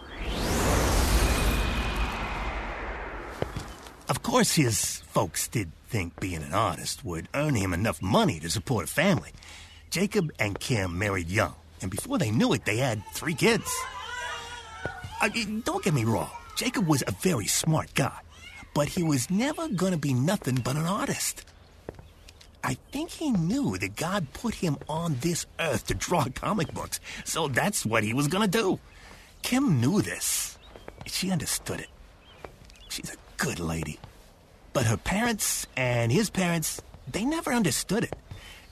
Of 4.09 4.21
course, 4.21 4.53
his 4.53 4.97
folks 5.11 5.47
did 5.47 5.71
think 5.87 6.19
being 6.19 6.43
an 6.43 6.53
artist 6.53 7.05
would 7.05 7.29
earn 7.33 7.55
him 7.55 7.73
enough 7.73 8.01
money 8.01 8.39
to 8.41 8.49
support 8.49 8.83
a 8.83 8.87
family. 8.87 9.31
Jacob 9.89 10.29
and 10.39 10.59
Kim 10.59 10.99
married 10.99 11.29
young, 11.29 11.55
and 11.81 11.89
before 11.89 12.17
they 12.17 12.29
knew 12.29 12.51
it, 12.51 12.65
they 12.65 12.77
had 12.77 13.01
three 13.13 13.35
kids. 13.35 13.71
I 15.21 15.29
mean, 15.29 15.61
don't 15.61 15.83
get 15.83 15.93
me 15.93 16.03
wrong, 16.03 16.31
Jacob 16.57 16.85
was 16.85 17.01
a 17.07 17.11
very 17.11 17.47
smart 17.47 17.93
guy, 17.93 18.19
but 18.73 18.89
he 18.89 19.03
was 19.03 19.29
never 19.31 19.69
to 19.69 19.97
be 19.97 20.13
nothing 20.13 20.55
but 20.55 20.75
an 20.75 20.85
artist. 20.85 21.45
I 22.73 22.77
think 22.91 23.11
he 23.11 23.29
knew 23.29 23.77
that 23.77 23.95
God 23.95 24.25
put 24.33 24.55
him 24.55 24.79
on 24.89 25.17
this 25.21 25.45
earth 25.59 25.85
to 25.85 25.93
draw 25.93 26.25
comic 26.33 26.73
books, 26.73 26.99
so 27.23 27.47
that's 27.47 27.85
what 27.85 28.03
he 28.03 28.15
was 28.15 28.27
to 28.27 28.47
do. 28.47 28.79
Kim 29.43 29.79
knew 29.79 30.01
this. 30.01 30.57
She 31.05 31.29
understood 31.29 31.81
it. 31.81 31.89
She's 32.89 33.13
a 33.13 33.17
good 33.37 33.59
lady. 33.59 33.99
But 34.73 34.87
her 34.87 34.97
parents 34.97 35.67
and 35.77 36.11
his 36.11 36.31
parents, 36.31 36.81
they 37.07 37.23
never 37.23 37.53
understood 37.53 38.05
it. 38.05 38.15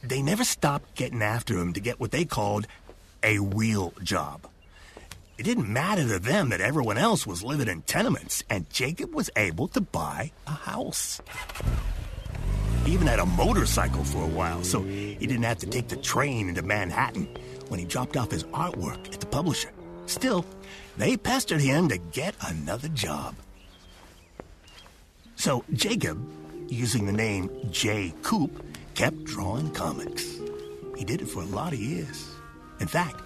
They 0.01 0.24
never 0.24 0.43
stopped 0.43 0.96
getting 0.96 1.22
after 1.22 1.55
him 1.60 1.74
to 1.74 1.79
get 1.79 2.00
what 2.00 2.10
they 2.10 2.25
called 2.25 2.65
a 3.22 3.38
real 3.38 3.93
job. 4.01 4.48
It 5.38 5.43
didn't 5.43 5.72
matter 5.72 6.08
to 6.08 6.17
them 6.17 6.50
that 6.50 6.60
everyone 6.60 6.98
else 6.98 7.27
was 7.27 7.43
living 7.43 7.67
in 7.67 7.84
tenements, 7.84 8.43
and 8.50 8.67
Jacob 8.72 9.13
was 9.13 9.29
able 9.36 9.67
to 9.67 9.81
buy 9.81 10.31
a 10.48 10.53
house. 10.53 11.22
He 12.86 12.94
even 12.94 13.08
had 13.08 13.20
a 13.20 13.26
motorcycle 13.26 14.04
for 14.04 14.24
a 14.24 14.28
while, 14.28 14.64
so 14.64 14.82
he 14.82 15.16
didn't 15.16 15.44
have 15.44 15.60
to 15.60 15.68
take 15.68 15.88
the 15.88 15.98
train 15.98 16.50
into 16.50 16.64
Manhattan 16.64 17.28
when 17.70 17.80
he 17.80 17.86
dropped 17.86 18.18
off 18.18 18.32
his 18.32 18.44
artwork 18.46 19.14
at 19.14 19.20
the 19.20 19.28
publisher. 19.28 19.72
Still, 20.08 20.46
they 20.98 21.16
pestered 21.16 21.62
him 21.62 21.90
to 21.90 21.98
get 21.98 22.36
another 22.48 22.88
job. 22.90 23.36
So 25.36 25.64
Jacob, 25.74 26.20
using 26.70 27.06
the 27.06 27.14
name 27.14 27.50
J. 27.72 28.14
Coop, 28.24 28.64
kept 28.96 29.24
drawing 29.26 29.72
comics. 29.72 30.40
He 30.98 31.06
did 31.06 31.22
it 31.22 31.28
for 31.28 31.42
a 31.42 31.46
lot 31.46 31.74
of 31.74 31.80
years. 31.80 32.36
In 32.80 32.88
fact, 32.88 33.22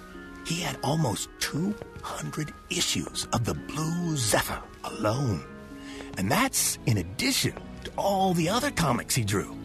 he 0.45 0.61
had 0.61 0.77
almost 0.83 1.29
200 1.39 2.53
issues 2.69 3.27
of 3.33 3.45
the 3.45 3.53
Blue 3.53 4.15
Zephyr 4.15 4.61
alone. 4.83 5.43
And 6.17 6.29
that's 6.29 6.77
in 6.85 6.97
addition 6.97 7.53
all 7.97 8.33
the 8.33 8.49
other 8.49 8.71
comics 8.71 9.15
he 9.15 9.23
drew. 9.23 9.55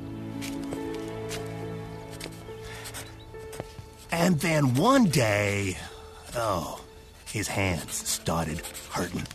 And 4.12 4.39
then 4.41 4.75
one 4.75 5.07
day, 5.07 5.79
oh, 6.35 6.81
his 7.27 7.49
hands 7.49 7.95
started 7.95 8.61
hurting. 8.91 9.27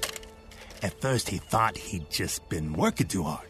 At 0.81 0.99
first, 1.01 1.29
he 1.29 1.37
thought 1.37 1.77
he'd 1.77 2.09
just 2.09 2.47
been 2.49 2.73
working 2.73 3.07
too 3.07 3.23
hard. 3.23 3.47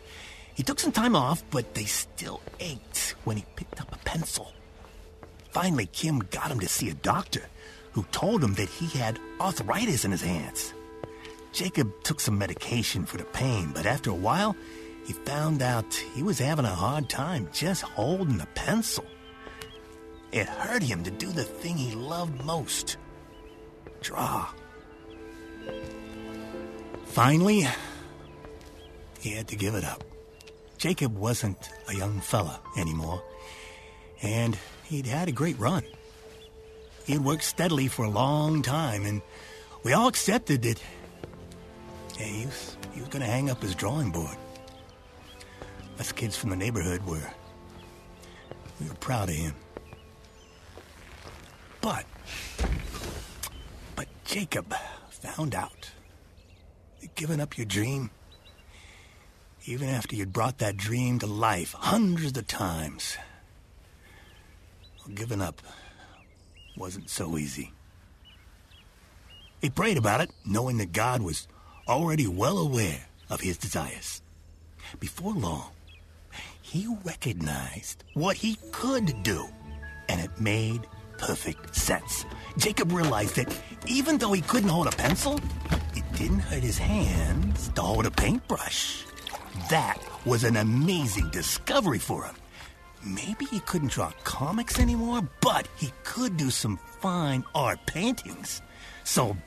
He 0.53 0.63
took 0.63 0.79
some 0.79 0.91
time 0.91 1.15
off, 1.15 1.43
but 1.49 1.73
they 1.73 1.83
still 1.83 2.41
ached 2.59 3.15
when 3.25 3.37
he 3.37 3.45
picked 3.55 3.81
up 3.81 3.93
a 3.93 3.97
pencil. 3.99 4.53
Finally, 5.51 5.87
Kim 5.87 6.19
got 6.19 6.51
him 6.51 6.59
to 6.59 6.67
see 6.67 6.89
a 6.89 6.93
doctor 6.93 7.43
who 7.91 8.03
told 8.11 8.43
him 8.43 8.53
that 8.53 8.69
he 8.69 8.87
had 8.97 9.19
arthritis 9.39 10.05
in 10.05 10.11
his 10.11 10.21
hands. 10.21 10.73
Jacob 11.51 11.91
took 12.03 12.19
some 12.19 12.37
medication 12.37 13.05
for 13.05 13.17
the 13.17 13.23
pain, 13.23 13.71
but 13.73 13.85
after 13.85 14.09
a 14.09 14.13
while, 14.13 14.55
he 15.05 15.13
found 15.13 15.61
out 15.61 15.93
he 15.93 16.23
was 16.23 16.39
having 16.39 16.65
a 16.65 16.73
hard 16.73 17.09
time 17.09 17.47
just 17.53 17.83
holding 17.83 18.37
the 18.37 18.47
pencil. 18.55 19.05
It 20.31 20.47
hurt 20.47 20.81
him 20.81 21.03
to 21.03 21.11
do 21.11 21.27
the 21.31 21.43
thing 21.43 21.77
he 21.77 21.95
loved 21.95 22.43
most 22.43 22.97
draw. 24.01 24.49
Finally, 27.05 27.67
he 29.19 29.29
had 29.31 29.47
to 29.47 29.55
give 29.55 29.75
it 29.75 29.85
up. 29.85 30.03
Jacob 30.77 31.15
wasn't 31.15 31.69
a 31.87 31.95
young 31.95 32.19
fella 32.19 32.59
anymore, 32.75 33.23
and 34.21 34.57
he'd 34.83 35.05
had 35.05 35.29
a 35.29 35.31
great 35.31 35.57
run. 35.57 35.83
He'd 37.05 37.23
worked 37.23 37.43
steadily 37.43 37.87
for 37.87 38.05
a 38.05 38.09
long 38.09 38.61
time, 38.61 39.05
and 39.05 39.21
we 39.83 39.93
all 39.93 40.07
accepted 40.07 40.63
that 40.63 40.81
yeah, 42.19 42.25
he 42.25 42.45
was, 42.45 42.77
he 42.93 42.99
was 42.99 43.09
going 43.09 43.21
to 43.21 43.29
hang 43.29 43.49
up 43.49 43.61
his 43.61 43.75
drawing 43.75 44.11
board. 44.11 44.35
Us 45.99 46.11
kids 46.11 46.35
from 46.35 46.49
the 46.49 46.55
neighborhood 46.55 47.05
were, 47.05 47.31
we 48.81 48.87
were 48.87 48.95
proud 48.95 49.29
of 49.29 49.35
him. 49.35 49.53
But, 51.81 52.05
but 53.95 54.07
Jacob 54.25 54.73
found 55.09 55.55
out 55.55 55.91
that 57.01 57.15
giving 57.15 57.39
up 57.39 57.57
your 57.57 57.65
dream 57.65 58.09
even 59.65 59.89
after 59.89 60.15
you'd 60.15 60.33
brought 60.33 60.59
that 60.59 60.77
dream 60.77 61.19
to 61.19 61.27
life 61.27 61.73
hundreds 61.73 62.37
of 62.37 62.47
times. 62.47 63.17
Well, 64.99 65.15
giving 65.15 65.41
up 65.41 65.61
wasn't 66.77 67.09
so 67.09 67.37
easy. 67.37 67.71
He 69.61 69.69
prayed 69.69 69.97
about 69.97 70.21
it, 70.21 70.29
knowing 70.45 70.77
that 70.77 70.91
God 70.91 71.21
was 71.21 71.47
already 71.87 72.27
well 72.27 72.59
aware 72.59 73.05
of 73.29 73.41
his 73.41 73.57
desires. 73.57 74.21
Before 74.99 75.33
long, 75.33 75.71
he 76.65 76.87
recognized 77.03 78.03
what 78.15 78.35
he 78.35 78.57
could 78.71 79.21
do, 79.21 79.45
and 80.09 80.19
it 80.19 80.41
made 80.41 80.81
perfect 81.19 81.75
sense. 81.75 82.25
Jacob 82.57 82.91
realized 82.91 83.35
that 83.35 83.55
even 83.85 84.17
though 84.17 84.33
he 84.33 84.41
couldn't 84.41 84.69
hold 84.69 84.87
a 84.87 84.91
pencil, 84.91 85.39
it 85.95 86.03
didn't 86.13 86.39
hurt 86.39 86.63
his 86.63 86.79
hands 86.79 87.69
to 87.69 87.81
hold 87.81 88.07
a 88.07 88.11
paintbrush. 88.11 89.05
That 89.69 89.99
was 90.25 90.43
an 90.43 90.57
amazing 90.57 91.29
discovery 91.29 91.99
for 91.99 92.25
him. 92.25 92.35
Maybe 93.03 93.45
he 93.45 93.59
couldn't 93.59 93.91
draw 93.91 94.11
comics 94.23 94.79
anymore, 94.79 95.21
but 95.41 95.67
he 95.77 95.93
could 96.03 96.35
do 96.35 96.49
some 96.49 96.79
fine 96.99 97.43
art 97.53 97.85
paintings. 97.85 98.63
So 99.03 99.37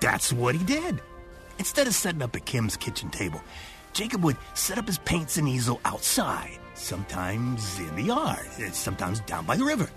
that's 0.00 0.34
what 0.34 0.54
he 0.54 0.62
did. 0.64 1.00
Instead 1.58 1.86
of 1.86 1.94
setting 1.94 2.20
up 2.20 2.36
at 2.36 2.44
Kim's 2.44 2.76
kitchen 2.76 3.08
table, 3.08 3.40
Jacob 3.98 4.22
would 4.22 4.36
set 4.54 4.78
up 4.78 4.86
his 4.86 4.98
paints 4.98 5.38
and 5.38 5.48
easel 5.48 5.80
outside, 5.84 6.56
sometimes 6.74 7.80
in 7.80 7.96
the 7.96 8.02
yard, 8.02 8.46
sometimes 8.70 9.18
down 9.22 9.44
by 9.44 9.56
the 9.56 9.64
river. 9.64 9.90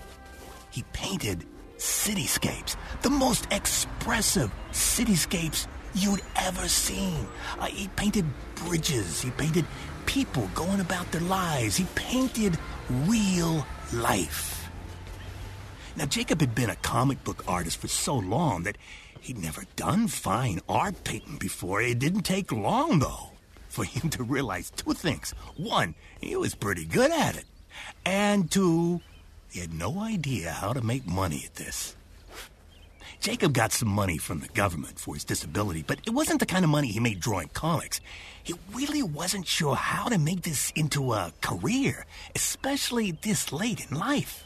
He 0.72 0.82
painted 0.92 1.46
cityscapes, 1.78 2.76
the 3.04 3.12
most 3.12 3.46
expressive 3.52 4.52
cityscapes 4.72 5.68
you'd 5.94 6.24
ever 6.36 6.68
seen. 6.68 7.28
Uh, 7.60 7.68
he 7.68 7.90
painted 7.90 8.26
bridges, 8.56 9.22
he 9.22 9.30
painted 9.30 9.66
people 10.08 10.50
going 10.56 10.80
about 10.80 11.12
their 11.12 11.22
lives, 11.22 11.78
he 11.78 11.86
painted 11.94 12.58
real 13.06 13.68
life. 13.94 14.68
Now, 15.96 16.08
Jacob 16.08 16.42
had 16.42 16.56
been 16.56 16.72
a 16.72 16.76
comic 16.78 17.24
book 17.24 17.44
artist 17.48 17.78
for 17.78 17.88
so 17.88 18.16
long 18.16 18.64
that 18.64 18.80
he'd 19.20 19.38
never 19.38 19.62
done 19.76 20.08
fine 20.08 20.60
art 20.68 21.04
painting 21.04 21.38
before. 21.38 21.84
It 21.84 22.00
didn't 22.00 22.24
take 22.24 22.52
long, 22.52 22.98
though, 22.98 23.31
for 23.72 23.86
him 23.86 24.10
to 24.12 24.24
realize 24.24 24.70
two 24.70 24.94
things. 24.94 25.34
One, 25.56 25.96
he 26.20 26.36
was 26.36 26.56
pretty 26.56 26.86
good 26.86 27.12
at 27.12 27.36
it. 27.36 27.46
And 28.06 28.52
two, 28.52 29.02
he 29.50 29.60
had 29.60 29.74
no 29.74 30.00
idea 30.00 30.52
how 30.52 30.74
to 30.74 30.82
make 30.82 31.08
money 31.08 31.44
at 31.46 31.56
this. 31.56 31.96
Jacob 33.22 33.54
got 33.54 33.72
some 33.72 33.90
money 33.90 34.18
from 34.18 34.40
the 34.40 34.48
government 34.48 35.00
for 35.00 35.14
his 35.14 35.24
disability, 35.24 35.84
but 35.86 36.00
it 36.06 36.10
wasn't 36.10 36.40
the 36.40 36.46
kind 36.46 36.66
of 36.66 36.72
money 36.72 36.88
he 36.88 37.00
made 37.00 37.20
drawing 37.20 37.50
comics. 37.50 38.02
He 38.44 38.56
really 38.74 39.04
wasn't 39.04 39.46
sure 39.46 39.76
how 39.76 40.10
to 40.10 40.18
make 40.18 40.42
this 40.42 40.72
into 40.76 41.14
a 41.14 41.32
career, 41.40 42.08
especially 42.36 43.12
this 43.12 43.54
late 43.54 43.86
in 43.90 43.96
life. 43.98 44.44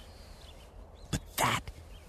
But 1.10 1.22
that 1.38 1.62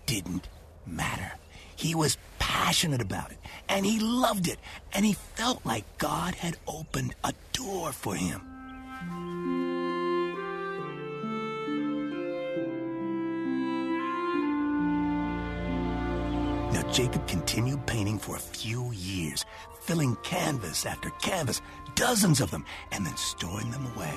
didn't 0.06 0.48
matter. 0.84 1.32
He 1.76 1.94
was 1.94 2.18
passionate 2.56 3.02
about 3.02 3.30
it, 3.30 3.36
and 3.68 3.84
he 3.84 4.00
loved 4.00 4.48
it, 4.48 4.58
and 4.94 5.04
he 5.04 5.12
felt 5.12 5.64
like 5.66 5.84
God 5.98 6.34
had 6.34 6.56
opened 6.66 7.14
a 7.22 7.34
door 7.52 7.92
for 7.92 8.14
him. 8.14 8.40
Now, 16.72 16.90
Jacob 16.90 17.28
continued 17.28 17.84
painting 17.84 18.18
for 18.18 18.36
a 18.36 18.40
few 18.40 18.90
years, 18.92 19.44
filling 19.82 20.16
canvas 20.22 20.86
after 20.86 21.10
canvas, 21.20 21.60
dozens 21.94 22.40
of 22.40 22.50
them, 22.50 22.64
and 22.90 23.04
then 23.04 23.16
storing 23.18 23.70
them 23.70 23.86
away. 23.94 24.14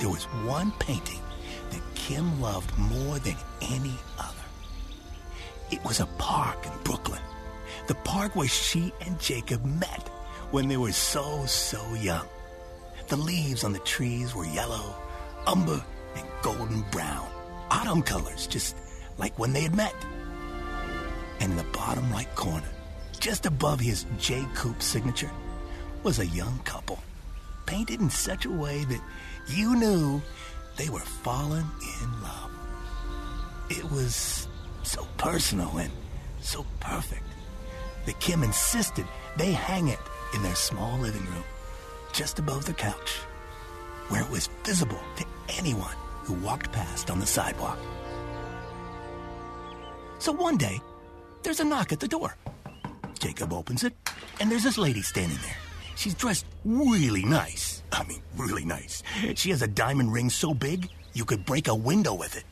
There 0.00 0.10
was 0.10 0.24
one 0.44 0.70
painting 0.78 1.22
that 1.70 1.80
Kim 1.94 2.42
loved 2.42 2.76
more 2.78 3.18
than 3.20 3.36
any 3.62 3.94
other. 4.18 4.25
It 5.70 5.82
was 5.84 6.00
a 6.00 6.06
park 6.18 6.64
in 6.66 6.72
Brooklyn, 6.84 7.22
the 7.88 7.94
park 7.94 8.36
where 8.36 8.48
she 8.48 8.92
and 9.04 9.18
Jacob 9.20 9.64
met 9.64 10.08
when 10.50 10.68
they 10.68 10.76
were 10.76 10.92
so, 10.92 11.44
so 11.46 11.94
young. 11.94 12.26
The 13.08 13.16
leaves 13.16 13.64
on 13.64 13.72
the 13.72 13.80
trees 13.80 14.34
were 14.34 14.46
yellow, 14.46 14.94
umber, 15.46 15.84
and 16.16 16.26
golden 16.42 16.82
brown, 16.90 17.28
autumn 17.70 18.02
colors, 18.02 18.46
just 18.46 18.76
like 19.18 19.38
when 19.38 19.52
they 19.52 19.62
had 19.62 19.74
met. 19.74 19.94
And 21.40 21.52
in 21.52 21.56
the 21.56 21.64
bottom 21.72 22.10
right 22.10 22.32
corner, 22.34 22.68
just 23.18 23.46
above 23.46 23.80
his 23.80 24.06
J. 24.18 24.46
Coop 24.54 24.82
signature, 24.82 25.30
was 26.02 26.18
a 26.18 26.26
young 26.26 26.58
couple. 26.60 26.98
painted 27.66 28.00
in 28.00 28.08
such 28.08 28.46
a 28.46 28.50
way 28.50 28.84
that 28.84 29.00
you 29.48 29.76
knew 29.76 30.22
they 30.76 30.88
were 30.88 31.00
falling 31.00 31.66
in 32.00 32.22
love. 32.22 32.50
It 33.68 33.90
was 33.90 34.48
so 34.86 35.06
personal 35.18 35.76
and 35.78 35.90
so 36.40 36.64
perfect 36.80 37.22
that 38.06 38.18
Kim 38.20 38.42
insisted 38.42 39.04
they 39.36 39.52
hang 39.52 39.88
it 39.88 39.98
in 40.34 40.42
their 40.42 40.54
small 40.54 40.98
living 40.98 41.24
room, 41.26 41.44
just 42.12 42.38
above 42.38 42.64
the 42.64 42.72
couch, 42.72 43.18
where 44.08 44.22
it 44.22 44.30
was 44.30 44.48
visible 44.64 45.00
to 45.16 45.24
anyone 45.48 45.96
who 46.22 46.34
walked 46.34 46.70
past 46.72 47.10
on 47.10 47.18
the 47.18 47.26
sidewalk. 47.26 47.78
So 50.18 50.32
one 50.32 50.56
day, 50.56 50.80
there's 51.42 51.60
a 51.60 51.64
knock 51.64 51.92
at 51.92 52.00
the 52.00 52.08
door. 52.08 52.36
Jacob 53.18 53.52
opens 53.52 53.84
it, 53.84 53.92
and 54.40 54.50
there's 54.50 54.62
this 54.62 54.78
lady 54.78 55.02
standing 55.02 55.38
there. 55.42 55.56
She's 55.96 56.14
dressed 56.14 56.46
really 56.64 57.24
nice. 57.24 57.82
I 57.92 58.04
mean, 58.04 58.22
really 58.36 58.64
nice. 58.64 59.02
She 59.34 59.50
has 59.50 59.62
a 59.62 59.66
diamond 59.66 60.12
ring 60.12 60.30
so 60.30 60.54
big, 60.54 60.88
you 61.12 61.24
could 61.24 61.44
break 61.44 61.68
a 61.68 61.74
window 61.74 62.14
with 62.14 62.36
it. 62.36 62.44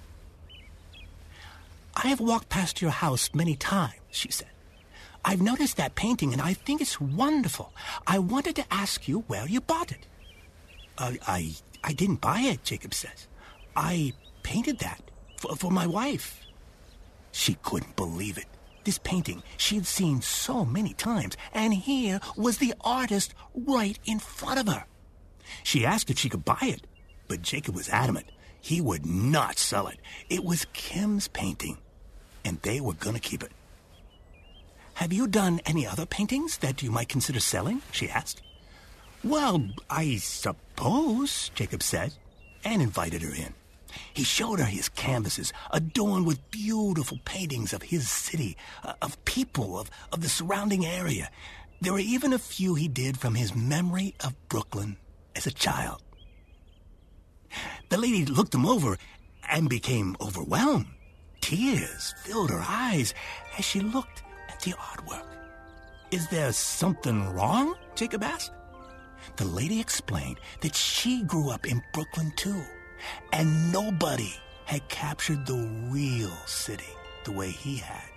I 1.97 2.09
have 2.09 2.21
walked 2.21 2.49
past 2.49 2.83
your 2.83 2.91
house 2.91 3.31
many 3.35 3.57
times, 3.57 3.95
she 4.11 4.31
said. 4.31 4.49
I've 5.25 5.41
noticed 5.41 5.77
that 5.79 5.95
painting 5.95 6.33
and 6.33 6.43
I 6.43 6.53
think 6.53 6.81
it's 6.81 7.01
wonderful. 7.01 7.73
I 8.07 8.19
wanted 8.19 8.57
to 8.57 8.65
ask 8.71 9.09
you 9.09 9.21
where 9.27 9.47
you 9.47 9.61
bought 9.61 9.91
it. 9.91 10.07
Uh, 10.99 11.13
I, 11.27 11.55
I 11.83 11.93
didn't 11.93 12.21
buy 12.21 12.41
it, 12.41 12.63
Jacob 12.63 12.93
says. 12.95 13.27
I 13.75 14.13
painted 14.43 14.81
that 14.81 15.01
for, 15.39 15.57
for 15.57 15.71
my 15.71 15.87
wife. 15.87 16.41
She 17.33 17.57
couldn't 17.63 17.97
believe 17.97 18.39
it. 18.39 18.47
This 18.85 18.99
painting 18.99 19.43
she 19.57 19.77
had 19.77 19.87
seen 19.87 20.21
so 20.21 20.65
many 20.65 20.93
times, 20.93 21.39
and 21.55 21.73
here 21.73 22.21
was 22.37 22.59
the 22.59 22.75
artist 22.83 23.35
right 23.55 23.99
in 24.05 24.19
front 24.19 24.61
of 24.61 24.69
her. 24.69 24.85
She 25.63 25.87
asked 25.87 26.11
if 26.11 26.19
she 26.19 26.29
could 26.29 26.45
buy 26.45 26.59
it, 26.61 26.87
but 27.27 27.41
Jacob 27.41 27.75
was 27.75 27.89
adamant. 27.89 28.27
He 28.61 28.81
would 28.83 29.07
not 29.07 29.59
sell 29.59 29.89
it. 29.89 29.99
It 30.29 30.45
was 30.45 30.67
Kim's 30.75 31.29
painting, 31.29 31.79
and 32.45 32.61
they 32.63 32.81
were 32.81 32.95
to 32.95 33.19
keep 33.19 33.43
it. 33.43 33.53
Have 34.95 35.13
you 35.13 35.27
done 35.27 35.61
any 35.67 35.87
other 35.87 36.07
paintings 36.07 36.59
that 36.59 36.83
you 36.83 36.91
might 36.91 37.09
consider 37.09 37.41
selling? 37.41 37.83
she 37.91 38.09
asked. 38.09 38.43
Well, 39.25 39.71
I 39.91 40.17
suppose, 40.17 41.51
Jacob 41.55 41.83
said, 41.83 42.15
and 42.65 42.81
invited 42.81 43.23
her 43.23 43.35
in. 43.35 43.55
He 44.13 44.25
showed 44.25 44.59
her 44.59 44.67
his 44.67 44.89
canvases, 44.89 45.53
adorned 45.71 46.27
with 46.27 46.51
beautiful 46.51 47.19
paintings 47.25 47.73
of 47.73 47.83
his 47.83 48.09
city, 48.09 48.57
uh, 48.83 48.95
of 49.01 49.23
people, 49.25 49.79
of, 49.79 49.91
of 50.13 50.21
the 50.21 50.29
surrounding 50.29 50.85
area. 50.85 51.31
There 51.81 51.93
were 51.93 51.99
even 51.99 52.33
a 52.33 52.39
few 52.39 52.75
he 52.75 52.89
did 52.89 53.19
from 53.19 53.35
his 53.35 53.55
memory 53.55 54.15
of 54.25 54.35
Brooklyn 54.49 54.97
as 55.35 55.47
a 55.47 55.51
child. 55.51 56.03
The 57.89 57.99
lady 57.99 58.25
looked 58.25 58.53
them 58.53 58.67
over 58.67 58.97
and 59.49 59.69
became 59.69 60.17
overwhelmed. 60.21 60.87
Tears 61.45 62.15
filled 62.17 62.49
her 62.49 62.65
eyes 62.67 63.13
as 63.59 63.67
she 63.67 63.79
looked 63.81 64.23
at 64.49 64.61
the 64.61 64.73
artwork. 64.73 65.27
Is 66.11 66.27
there 66.29 66.51
something 66.53 67.35
wrong? 67.35 67.75
Jacob 67.95 68.23
asked. 68.23 68.53
The 69.37 69.45
lady 69.45 69.79
explained 69.79 70.41
that 70.63 70.75
she 70.75 71.23
grew 71.23 71.51
up 71.51 71.67
in 71.67 71.83
Brooklyn 71.93 72.33
too, 72.37 72.63
and 73.35 73.71
nobody 73.71 74.33
had 74.65 74.89
captured 74.89 75.45
the 75.45 75.69
real 75.91 76.33
city 76.47 76.95
the 77.25 77.33
way 77.33 77.51
he 77.51 77.77
had 77.77 78.09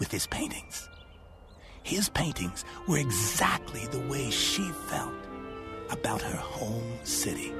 with 0.00 0.10
his 0.10 0.26
paintings. 0.26 0.88
His 1.84 2.08
paintings 2.08 2.64
were 2.88 2.98
exactly 2.98 3.86
the 3.86 4.04
way 4.08 4.28
she 4.28 4.68
felt 4.88 5.14
about 5.88 6.20
her 6.20 6.36
home 6.36 6.98
city. 7.04 7.52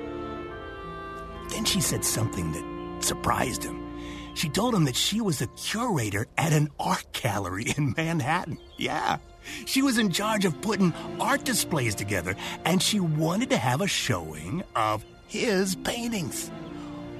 Then 1.51 1.65
she 1.65 1.81
said 1.81 2.05
something 2.05 2.51
that 2.51 3.05
surprised 3.05 3.63
him. 3.63 3.90
She 4.41 4.49
told 4.49 4.75
him 4.75 4.87
that 4.87 4.97
she 4.97 5.21
was 5.21 5.43
a 5.43 5.47
curator 5.49 6.27
at 6.39 6.55
an 6.55 6.71
art 6.81 7.05
gallery 7.13 7.75
in 7.77 7.93
Manhattan. 7.95 8.57
Yeah. 8.79 9.19
She 9.67 9.83
was 9.83 9.99
in 9.99 10.11
charge 10.11 10.47
of 10.47 10.59
putting 10.63 10.95
art 11.21 11.45
displays 11.45 11.95
together, 11.95 12.35
and 12.65 12.83
she 12.83 13.01
wanted 13.01 13.51
to 13.51 13.59
have 13.59 13.83
a 13.83 13.87
showing 13.87 14.63
of 14.75 15.05
his 15.27 15.75
paintings. 15.75 16.51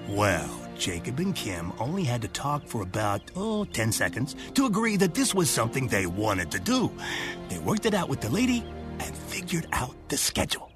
Well, 0.09 0.49
Jacob 0.79 1.19
and 1.19 1.35
Kim 1.35 1.75
only 1.79 2.05
had 2.05 2.23
to 2.23 2.29
talk 2.29 2.67
for 2.67 2.81
about, 2.81 3.21
oh, 3.37 3.67
10 3.67 3.93
seconds 3.93 4.35
to 4.55 4.65
agree 4.65 4.97
that 4.97 5.13
this 5.13 5.35
was 5.35 5.51
something 5.51 5.89
they 5.89 6.07
wanted 6.07 6.51
to 6.53 6.59
do. 6.59 6.91
They 7.51 7.59
worked 7.59 7.85
it 7.85 7.93
out 7.93 8.09
with 8.09 8.23
the 8.23 8.31
lady 8.31 8.65
and 8.99 9.15
figured 9.15 9.67
out 9.73 9.95
the 10.09 10.17
schedule. 10.17 10.70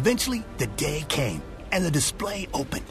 Eventually, 0.00 0.42
the 0.56 0.66
day 0.66 1.04
came 1.10 1.42
and 1.72 1.84
the 1.84 1.90
display 1.90 2.48
opened. 2.54 2.86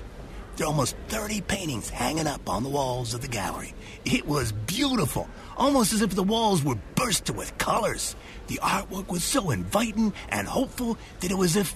There 0.56 0.68
were 0.68 0.72
almost 0.72 0.96
30 1.08 1.42
paintings 1.42 1.90
hanging 1.90 2.28
up 2.28 2.48
on 2.48 2.62
the 2.62 2.70
walls 2.70 3.16
of 3.16 3.22
the 3.22 3.28
gallery. 3.28 3.74
It 4.06 4.28
was 4.28 4.52
beautiful, 4.52 5.28
almost 5.58 5.92
as 5.92 6.04
if 6.04 6.12
the 6.12 6.22
walls 6.22 6.64
were 6.64 6.78
bursting 6.94 7.36
with 7.36 7.58
colors. 7.58 8.16
The 8.46 8.60
artwork 8.62 9.08
was 9.08 9.24
so 9.24 9.50
inviting 9.50 10.14
and 10.30 10.48
hopeful 10.48 11.00
that 11.22 11.32
it 11.32 11.36
was 11.36 11.58
as 11.58 11.62
if 11.62 11.76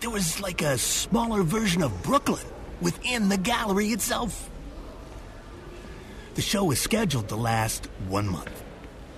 there 0.00 0.10
was 0.10 0.40
like 0.40 0.62
a 0.62 0.76
smaller 0.78 1.44
version 1.44 1.84
of 1.84 2.02
Brooklyn 2.02 2.44
within 2.80 3.28
the 3.28 3.38
gallery 3.38 3.90
itself. 3.90 4.50
The 6.34 6.42
show 6.42 6.64
was 6.64 6.80
scheduled 6.80 7.28
to 7.28 7.36
last 7.36 7.86
one 8.08 8.28
month. 8.28 8.64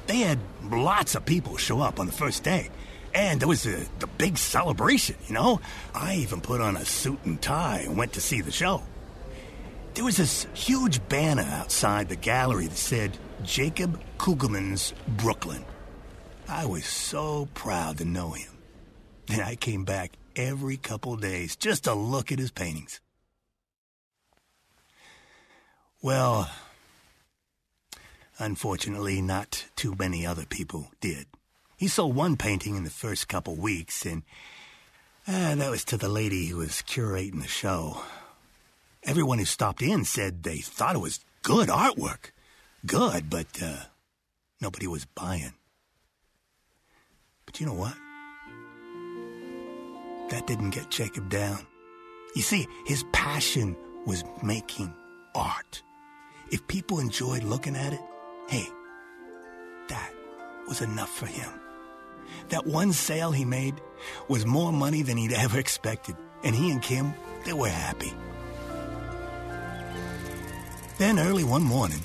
They 0.08 0.18
had 0.18 0.40
lots 0.70 1.14
of 1.14 1.24
people 1.24 1.56
show 1.56 1.80
up 1.80 1.98
on 1.98 2.04
the 2.04 2.12
first 2.12 2.42
day. 2.42 2.68
And 3.14 3.40
there 3.40 3.48
was 3.48 3.64
a, 3.64 3.86
the 4.00 4.08
big 4.18 4.36
celebration, 4.36 5.16
you 5.28 5.34
know? 5.34 5.60
I 5.94 6.16
even 6.16 6.40
put 6.40 6.60
on 6.60 6.76
a 6.76 6.84
suit 6.84 7.20
and 7.24 7.40
tie 7.40 7.84
and 7.86 7.96
went 7.96 8.14
to 8.14 8.20
see 8.20 8.40
the 8.40 8.50
show. 8.50 8.82
There 9.94 10.04
was 10.04 10.16
this 10.16 10.48
huge 10.54 11.08
banner 11.08 11.44
outside 11.44 12.08
the 12.08 12.16
gallery 12.16 12.66
that 12.66 12.76
said 12.76 13.16
Jacob 13.44 14.00
Kugelman's 14.18 14.92
Brooklyn. 15.06 15.64
I 16.48 16.66
was 16.66 16.84
so 16.84 17.48
proud 17.54 17.98
to 17.98 18.04
know 18.04 18.32
him. 18.32 18.50
And 19.28 19.40
I 19.40 19.54
came 19.54 19.84
back 19.84 20.12
every 20.34 20.76
couple 20.76 21.16
days 21.16 21.54
just 21.54 21.84
to 21.84 21.94
look 21.94 22.32
at 22.32 22.40
his 22.40 22.50
paintings. 22.50 23.00
Well, 26.02 26.50
unfortunately, 28.38 29.22
not 29.22 29.64
too 29.76 29.94
many 29.96 30.26
other 30.26 30.44
people 30.44 30.90
did. 31.00 31.26
He 31.76 31.88
sold 31.88 32.14
one 32.14 32.36
painting 32.36 32.76
in 32.76 32.84
the 32.84 32.90
first 32.90 33.28
couple 33.28 33.54
weeks, 33.56 34.06
and 34.06 34.22
uh, 35.26 35.54
that 35.56 35.70
was 35.70 35.84
to 35.86 35.96
the 35.96 36.08
lady 36.08 36.46
who 36.46 36.58
was 36.58 36.82
curating 36.86 37.42
the 37.42 37.48
show. 37.48 38.02
Everyone 39.02 39.38
who 39.38 39.44
stopped 39.44 39.82
in 39.82 40.04
said 40.04 40.42
they 40.42 40.58
thought 40.58 40.96
it 40.96 41.00
was 41.00 41.20
good 41.42 41.68
artwork. 41.68 42.30
Good, 42.86 43.28
but 43.28 43.46
uh, 43.62 43.84
nobody 44.60 44.86
was 44.86 45.04
buying. 45.04 45.54
But 47.46 47.60
you 47.60 47.66
know 47.66 47.74
what? 47.74 47.94
That 50.30 50.46
didn't 50.46 50.70
get 50.70 50.90
Jacob 50.90 51.28
down. 51.28 51.66
You 52.34 52.42
see, 52.42 52.66
his 52.86 53.04
passion 53.12 53.76
was 54.06 54.24
making 54.42 54.92
art. 55.34 55.82
If 56.50 56.66
people 56.66 56.98
enjoyed 57.00 57.42
looking 57.42 57.76
at 57.76 57.92
it, 57.92 58.00
hey, 58.48 58.66
that 59.88 60.12
was 60.66 60.80
enough 60.80 61.10
for 61.10 61.26
him. 61.26 61.50
That 62.48 62.66
one 62.66 62.92
sale 62.92 63.32
he 63.32 63.44
made 63.44 63.74
was 64.28 64.46
more 64.46 64.72
money 64.72 65.02
than 65.02 65.16
he'd 65.16 65.32
ever 65.32 65.58
expected, 65.58 66.16
and 66.42 66.54
he 66.54 66.70
and 66.70 66.82
Kim, 66.82 67.14
they 67.44 67.52
were 67.52 67.68
happy. 67.68 68.12
Then 70.98 71.18
early 71.18 71.44
one 71.44 71.62
morning, 71.62 72.00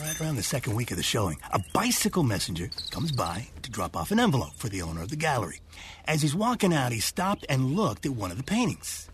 right 0.00 0.20
around 0.20 0.36
the 0.36 0.42
second 0.42 0.74
week 0.74 0.90
of 0.90 0.96
the 0.96 1.02
showing, 1.02 1.38
a 1.52 1.60
bicycle 1.72 2.22
messenger 2.22 2.70
comes 2.90 3.12
by 3.12 3.48
to 3.62 3.70
drop 3.70 3.96
off 3.96 4.10
an 4.10 4.20
envelope 4.20 4.54
for 4.56 4.68
the 4.68 4.82
owner 4.82 5.02
of 5.02 5.08
the 5.08 5.16
gallery. 5.16 5.60
As 6.04 6.22
he's 6.22 6.34
walking 6.34 6.74
out, 6.74 6.92
he 6.92 7.00
stopped 7.00 7.46
and 7.48 7.74
looked 7.74 8.04
at 8.04 8.12
one 8.12 8.30
of 8.30 8.36
the 8.36 8.42
paintings. 8.42 9.08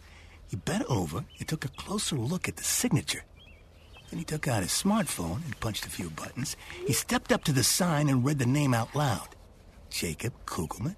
He 0.49 0.57
bent 0.57 0.85
over 0.89 1.25
and 1.39 1.49
took 1.49 1.65
a 1.65 1.69
closer 1.69 2.17
look 2.17 2.49
at 2.49 2.57
the 2.57 2.65
signature. 2.65 3.25
Then 4.11 4.19
he 4.19 4.25
took 4.25 4.47
out 4.47 4.63
his 4.63 4.71
smartphone 4.71 5.45
and 5.45 5.59
punched 5.61 5.87
a 5.87 5.91
few 5.91 6.11
buttons. 6.11 6.57
He 6.87 6.93
stepped 6.93 7.33
up 7.33 7.45
to 7.45 7.53
the 7.53 7.65
sign 7.65 8.09
and 8.09 8.25
read 8.25 8.39
the 8.39 8.47
name 8.47 8.75
out 8.75 8.95
loud. 8.95 9.29
Jacob 9.95 10.33
Kugelman? 10.45 10.97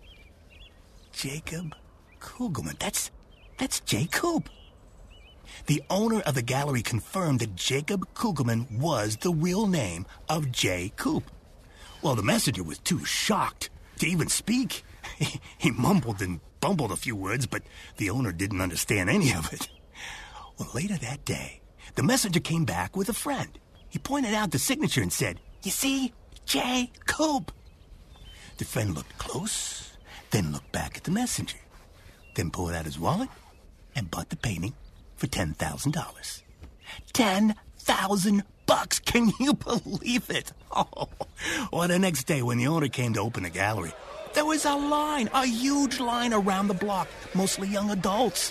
Jacob 1.13 1.75
Kugelman. 2.19 2.79
That's, 2.79 3.11
that's 3.59 3.81
Jay 3.81 4.09
Coop. 4.11 4.49
The 5.67 5.83
owner 5.91 6.21
of 6.21 6.35
the 6.35 6.41
gallery 6.41 6.81
confirmed 6.81 7.41
that 7.41 7.55
Jacob 7.55 8.07
Kugelman 8.15 8.79
was 8.81 9.19
the 9.19 9.35
real 9.35 9.67
name 9.67 10.07
of 10.31 10.51
Jay 10.51 10.93
Coop. 10.97 11.25
Well, 12.01 12.15
the 12.15 12.23
messenger 12.23 12.63
was 12.63 12.79
too 12.79 13.05
shocked 13.05 13.69
to 13.99 14.07
even 14.07 14.29
speak. 14.29 14.83
He, 15.19 15.41
he 15.59 15.71
mumbled 15.73 16.23
and 16.23 16.41
bumbled 16.61 16.91
a 16.91 16.97
few 16.97 17.15
words, 17.15 17.45
but 17.45 17.65
the 17.99 18.09
owner 18.09 18.33
didn't 18.33 18.63
understand 18.63 19.11
any 19.11 19.31
of 19.35 19.53
it. 19.53 19.69
Well, 20.59 20.71
later 20.73 20.97
that 20.97 21.23
day, 21.27 21.61
the 21.97 22.03
messenger 22.03 22.41
came 22.41 22.65
back 22.65 22.97
with 22.97 23.11
a 23.11 23.15
friend. 23.15 23.59
He 23.91 23.99
pointed 23.99 24.33
out 24.33 24.53
the 24.53 24.59
signature 24.59 25.03
and 25.03 25.13
said, 25.13 25.39
You 25.63 25.71
see, 25.71 26.15
Jay 26.47 26.93
Coop. 27.07 27.53
The 28.59 28.65
friend 28.65 28.95
looked 28.95 29.19
close, 29.19 29.93
then 30.31 30.53
looked 30.53 30.73
back 30.73 30.97
at 30.97 31.05
the 31.05 31.11
messenger, 31.11 31.59
then 32.35 32.51
pulled 32.51 32.73
out 32.73 32.87
his 32.87 32.99
wallet 32.99 33.29
and 33.95 34.11
bought 34.11 34.31
the 34.31 34.37
painting 34.37 34.75
for 35.17 35.27
$10,000. 35.27 36.43
10,000 37.13 38.43
bucks. 38.67 38.99
Can 38.99 39.33
you 39.41 39.55
believe 39.55 40.31
it? 40.31 40.53
Oh. 40.79 41.09
Well, 41.73 41.89
the 41.89 41.99
next 41.99 42.25
day 42.25 42.43
when 42.43 42.59
the 42.59 42.67
owner 42.67 42.89
came 42.89 43.15
to 43.15 43.21
open 43.21 43.45
the 43.45 43.51
gallery, 43.51 43.93
there 44.35 44.45
was 44.45 44.67
a 44.67 44.75
line, 44.75 45.31
a 45.33 45.47
huge 45.47 46.01
line 46.01 46.35
around 46.35 46.69
the 46.69 46.75
block, 46.75 47.09
mostly 47.35 47.69
young 47.69 47.91
adults. 47.91 48.51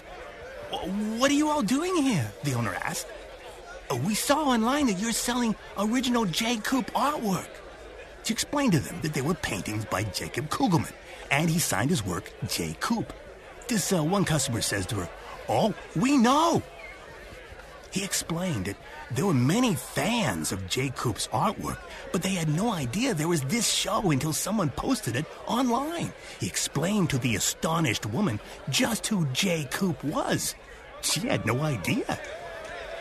What 1.20 1.30
are 1.30 1.36
you 1.36 1.50
all 1.50 1.62
doing 1.62 1.96
here? 1.98 2.32
The 2.44 2.54
owner 2.56 2.74
asked. 2.74 3.06
We 4.06 4.15
saw 4.15 4.46
online 4.46 4.88
that 4.88 4.98
you're 4.98 5.12
selling 5.12 5.56
original 5.78 6.26
J. 6.26 6.58
Coop 6.58 6.89
artwork. 6.94 7.50
She 8.26 8.34
explained 8.34 8.74
to 8.74 8.80
them 8.80 9.00
that 9.02 9.14
they 9.14 9.22
were 9.22 9.36
paintings 9.36 9.86
by 9.86 10.02
Jacob 10.04 10.50
Kugelman, 10.50 10.92
and 11.30 11.48
he 11.48 11.60
signed 11.60 11.92
his 11.92 12.04
work 12.04 12.34
J. 12.48 12.76
Coop. 12.80 13.14
This 13.68 13.94
uh, 13.94 14.04
one 14.04 14.26
customer 14.26 14.62
says 14.62 14.88
to 14.88 14.96
her, 14.96 15.10
Oh, 15.48 15.76
we 15.96 16.18
know. 16.18 16.64
He 17.92 18.04
explained 18.04 18.66
that 18.66 18.78
there 19.12 19.28
were 19.28 19.34
many 19.36 19.76
fans 19.76 20.52
of 20.52 20.68
J. 20.68 20.90
Coop's 20.90 21.28
artwork, 21.28 21.78
but 22.12 22.24
they 22.24 22.32
had 22.32 22.50
no 22.50 22.74
idea 22.74 23.14
there 23.14 23.28
was 23.28 23.42
this 23.42 23.70
show 23.72 24.10
until 24.10 24.34
someone 24.34 24.72
posted 24.72 25.16
it 25.16 25.26
online. 25.46 26.12
He 26.40 26.48
explained 26.48 27.12
to 27.12 27.20
the 27.20 27.36
astonished 27.36 28.08
woman 28.08 28.40
just 28.70 29.06
who 29.06 29.28
J. 29.28 29.68
Coop 29.72 30.04
was. 30.04 30.56
She 31.02 31.20
had 31.22 31.46
no 31.46 31.62
idea. 31.62 32.20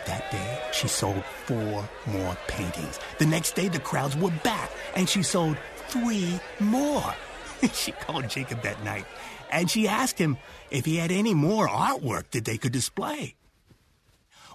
That 0.07 0.31
day, 0.31 0.61
she 0.73 0.88
sold 0.88 1.25
four 1.47 1.88
more 2.07 2.37
paintings. 2.47 2.99
The 3.19 3.27
next 3.27 3.55
day, 3.55 3.69
the 3.69 3.79
crowds 3.79 4.17
were 4.17 4.33
back, 4.43 4.71
and 4.95 5.09
she 5.09 5.23
sold 5.23 5.57
three 5.88 6.38
more. 6.61 7.14
she 7.73 7.93
called 7.93 8.29
Jacob 8.29 8.62
that 8.62 8.83
night, 8.85 9.07
and 9.51 9.71
she 9.71 9.88
asked 9.88 10.19
him 10.19 10.37
if 10.71 10.85
he 10.85 10.97
had 10.97 11.11
any 11.11 11.35
more 11.35 11.69
artwork 11.69 12.31
that 12.33 12.45
they 12.45 12.59
could 12.59 12.73
display. 12.73 13.35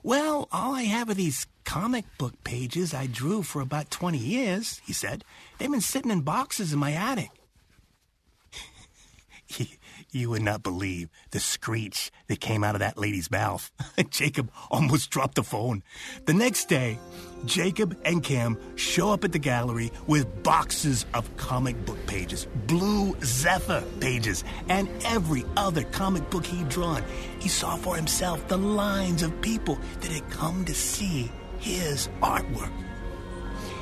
Well, 0.04 0.48
all 0.52 0.76
I 0.76 0.84
have 0.84 1.10
are 1.10 1.14
these 1.16 1.48
comic 1.66 2.06
book 2.18 2.44
pages 2.44 2.94
I 2.94 3.08
drew 3.08 3.44
for 3.44 3.62
about 3.62 3.92
20 3.92 4.18
years, 4.18 4.82
he 4.86 4.94
said. 4.94 5.24
They've 5.58 5.70
been 5.70 5.82
sitting 5.82 6.12
in 6.12 6.22
boxes 6.22 6.74
in 6.74 6.80
my 6.80 6.94
attic. 6.94 7.32
You 10.12 10.30
would 10.30 10.42
not 10.42 10.64
believe 10.64 11.10
the 11.32 11.40
screech 11.40 12.12
that 12.28 12.40
came 12.40 12.64
out 12.64 12.76
of 12.76 12.80
that 12.80 12.98
lady's 12.98 13.30
mouth. 13.32 13.72
Jacob 14.10 14.52
almost 14.72 15.10
dropped 15.10 15.36
the 15.36 15.44
phone. 15.44 15.84
The 16.26 16.34
next 16.34 16.70
day, 16.70 17.00
Jacob 17.46 17.98
and 18.04 18.24
Cam 18.24 18.58
show 18.76 19.12
up 19.12 19.24
at 19.24 19.32
the 19.32 19.40
gallery 19.40 19.92
with 20.08 20.44
boxes 20.44 21.06
of 21.14 21.36
comic 21.38 21.86
book 21.86 22.04
pages, 22.08 22.48
Blue 22.68 23.16
Zephyr 23.24 23.84
pages, 24.00 24.44
and 24.68 24.90
every 25.06 25.46
other 25.56 25.84
comic 25.84 26.30
book 26.30 26.46
he'd 26.46 26.70
drawn. 26.70 27.04
He 27.40 27.50
saw 27.50 27.76
for 27.78 27.96
himself 27.96 28.48
the 28.48 28.58
lines 28.58 29.24
of 29.24 29.42
people 29.42 29.78
that 30.02 30.12
had 30.12 30.30
come 30.30 30.66
to 30.66 30.74
see 30.74 31.32
his 31.60 32.10
artwork. 32.22 32.72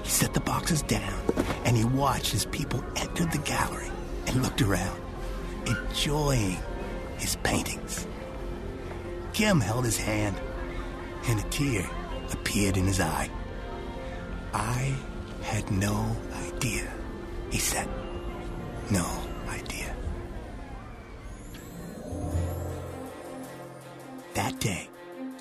He 0.04 0.10
set 0.10 0.34
the 0.34 0.40
boxes 0.40 0.82
down 0.84 1.22
and 1.66 1.76
he 1.76 1.84
watched 1.84 2.34
as 2.34 2.46
people 2.46 2.84
entered 2.96 3.32
the 3.32 3.40
gallery 3.40 3.92
and 4.28 4.42
looked 4.42 4.62
around 4.62 5.07
enjoying 5.68 6.58
his 7.18 7.36
paintings. 7.38 8.08
Kim 9.34 9.60
held 9.60 9.86
his 9.86 9.98
hand, 9.98 10.36
and 11.28 11.40
a 11.40 11.44
tear 11.50 11.88
appeared 12.32 12.78
in 12.78 12.86
his 12.86 13.00
eye. 13.00 13.30
I 14.54 14.96
had 15.42 15.70
no 15.72 16.16
idea, 16.48 16.92
he 17.52 17.58
said. 17.58 17.88
No 18.90 19.06
idea. 19.50 19.96
That 24.34 24.60
day, 24.60 24.90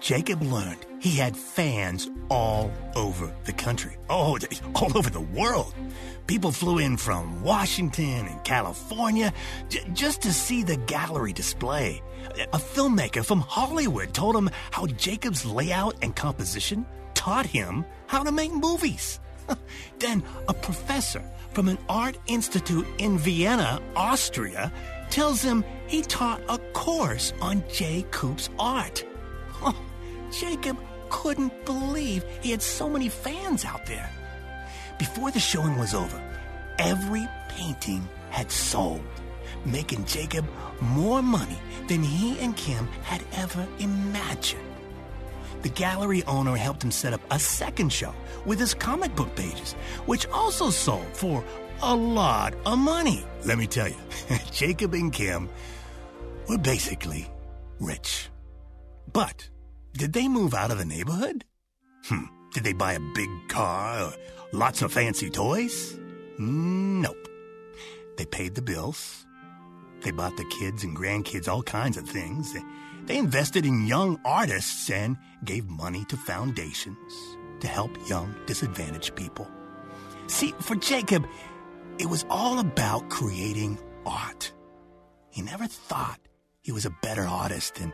Jacob 0.07 0.41
learned 0.41 0.87
he 1.01 1.17
had 1.17 1.37
fans 1.37 2.09
all 2.31 2.71
over 2.95 3.35
the 3.43 3.53
country. 3.53 3.97
Oh, 4.09 4.39
all 4.77 4.97
over 4.97 5.11
the 5.11 5.21
world. 5.21 5.75
People 6.29 6.53
flew 6.53 6.79
in 6.79 6.97
from 6.97 7.43
Washington 7.43 8.29
and 8.29 8.45
California 8.45 9.33
j- 9.69 9.83
just 9.95 10.23
to 10.23 10.33
see 10.33 10.63
the 10.63 10.77
gallery 10.77 11.33
display. 11.33 12.05
A 12.53 12.57
filmmaker 12.57 13.25
from 13.25 13.41
Hollywood 13.41 14.15
told 14.15 14.37
him 14.37 14.49
how 14.71 14.87
Jacob's 14.87 15.45
layout 15.45 15.97
and 16.03 16.15
composition 16.15 16.87
taught 17.15 17.47
him 17.47 17.85
how 18.07 18.23
to 18.23 18.31
make 18.31 18.53
movies. 18.53 19.19
then 19.99 20.23
a 20.47 20.55
professor 20.55 21.25
from 21.51 21.67
an 21.67 21.79
art 21.89 22.17
institute 22.29 22.87
in 22.99 23.19
Vienna, 23.19 23.81
Austria, 23.97 24.73
tells 25.11 25.43
him 25.43 25.65
he 25.89 26.03
taught 26.03 26.41
a 26.49 26.59
course 26.75 27.33
on 27.41 27.65
J. 27.73 28.07
Coop's 28.13 28.51
art. 28.57 29.05
Jacob 30.41 30.77
couldn't 31.09 31.65
believe 31.65 32.25
he 32.43 32.51
had 32.51 32.61
so 32.61 32.91
many 32.91 33.09
fans 33.09 33.65
out 33.65 33.87
there. 33.87 34.11
Before 34.99 35.31
the 35.31 35.41
showing 35.41 35.79
was 35.79 35.95
over, 35.95 36.21
every 36.79 37.27
painting 37.49 38.07
had 38.31 38.51
sold, 38.51 39.05
making 39.65 40.05
Jacob 40.05 40.47
more 40.81 41.23
money 41.23 41.59
than 41.89 42.03
he 42.03 42.39
and 42.41 42.57
Kim 42.57 42.87
had 43.03 43.23
ever 43.33 43.67
imagined. 43.79 44.63
The 45.63 45.71
gallery 45.71 46.23
owner 46.25 46.57
helped 46.57 46.85
him 46.85 46.91
set 46.91 47.15
up 47.15 47.21
a 47.31 47.39
second 47.39 47.93
show 47.93 48.15
with 48.45 48.59
his 48.59 48.75
comic 48.75 49.15
book 49.17 49.35
pages, 49.37 49.73
which 50.05 50.29
also 50.29 50.71
sold 50.71 51.07
for 51.17 51.43
a 51.83 51.95
lot 51.95 52.55
of 52.67 52.79
money. 52.79 53.25
Let 53.45 53.59
me 53.59 53.67
tell 53.67 53.89
you, 53.89 53.97
Jacob 54.51 54.93
and 54.93 55.13
Kim 55.13 55.49
were 56.49 56.59
basically 56.59 57.31
rich. 57.81 58.29
But 59.13 59.49
did 59.97 60.13
they 60.13 60.29
move 60.29 60.55
out 60.55 60.71
of 60.71 60.79
the 60.79 60.85
neighborhood? 60.85 61.45
Hmm. 62.05 62.25
Did 62.53 62.65
they 62.65 62.73
buy 62.73 62.95
a 62.95 63.01
big 63.15 63.29
car 63.49 64.05
or 64.05 64.13
lots 64.53 64.83
of 64.83 64.93
fancy 64.93 65.31
toys? 65.31 65.99
Nope. 66.39 67.29
They 68.17 68.25
paid 68.27 68.55
the 68.55 68.63
bills. 68.63 69.27
They 70.03 70.11
bought 70.11 70.37
the 70.37 70.45
kids 70.59 70.85
and 70.85 70.97
grandkids 70.97 71.49
all 71.49 71.63
kinds 71.63 71.97
of 71.97 72.09
things. 72.09 72.55
They, 73.07 73.19
invested 73.19 73.65
in 73.65 73.87
young 73.87 74.21
artists 74.25 74.91
and 74.91 75.17
gave 75.45 75.67
money 75.69 76.05
to 76.07 76.17
foundations 76.17 77.13
to 77.61 77.69
help 77.69 77.91
young 78.09 78.35
disadvantaged 78.47 79.15
people. 79.15 79.49
See, 80.27 80.53
for 80.61 80.75
Jacob, 80.77 81.27
it 81.99 82.07
was 82.07 82.27
all 82.29 82.59
about 82.59 83.09
creating 83.09 83.79
art. 84.05 84.53
He 85.31 85.41
never 85.43 85.67
thought 85.67 86.19
he 86.63 86.73
was 86.73 86.85
a 86.85 86.97
better 87.01 87.23
artist 87.23 87.77
than 87.77 87.93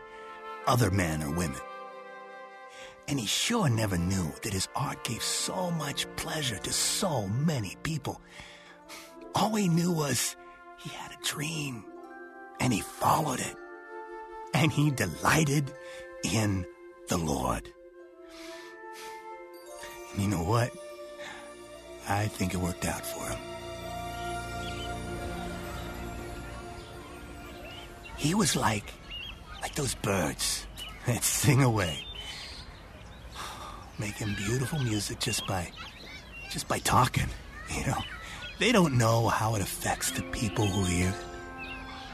other 0.65 0.89
men 0.89 1.21
or 1.21 1.31
women. 1.31 1.61
And 3.07 3.19
he 3.19 3.25
sure 3.25 3.69
never 3.69 3.97
knew 3.97 4.31
that 4.43 4.53
his 4.53 4.67
art 4.75 5.03
gave 5.03 5.21
so 5.21 5.71
much 5.71 6.07
pleasure 6.15 6.57
to 6.57 6.71
so 6.71 7.27
many 7.27 7.75
people. 7.83 8.21
All 9.35 9.55
he 9.55 9.67
knew 9.67 9.91
was 9.91 10.35
he 10.77 10.89
had 10.89 11.11
a 11.11 11.25
dream, 11.25 11.85
and 12.59 12.71
he 12.71 12.81
followed 12.81 13.39
it. 13.39 13.55
And 14.53 14.71
he 14.71 14.91
delighted 14.91 15.71
in 16.23 16.65
the 17.07 17.17
Lord. 17.17 17.67
And 20.13 20.21
you 20.21 20.29
know 20.29 20.43
what? 20.43 20.71
I 22.07 22.27
think 22.27 22.53
it 22.53 22.57
worked 22.57 22.85
out 22.85 23.05
for 23.05 23.27
him. 23.27 23.39
He 28.17 28.35
was 28.35 28.55
like, 28.55 28.93
like 29.61 29.75
those 29.75 29.95
birds 29.95 30.67
that 31.07 31.23
sing 31.23 31.61
away 31.61 32.05
making 33.99 34.33
beautiful 34.35 34.79
music 34.79 35.19
just 35.19 35.45
by 35.47 35.71
just 36.51 36.67
by 36.67 36.79
talking, 36.79 37.27
you 37.69 37.85
know. 37.85 38.01
They 38.59 38.71
don't 38.71 38.97
know 38.97 39.27
how 39.27 39.55
it 39.55 39.61
affects 39.61 40.11
the 40.11 40.21
people 40.23 40.65
who 40.65 40.83
hear. 40.83 41.09
it. 41.09 41.15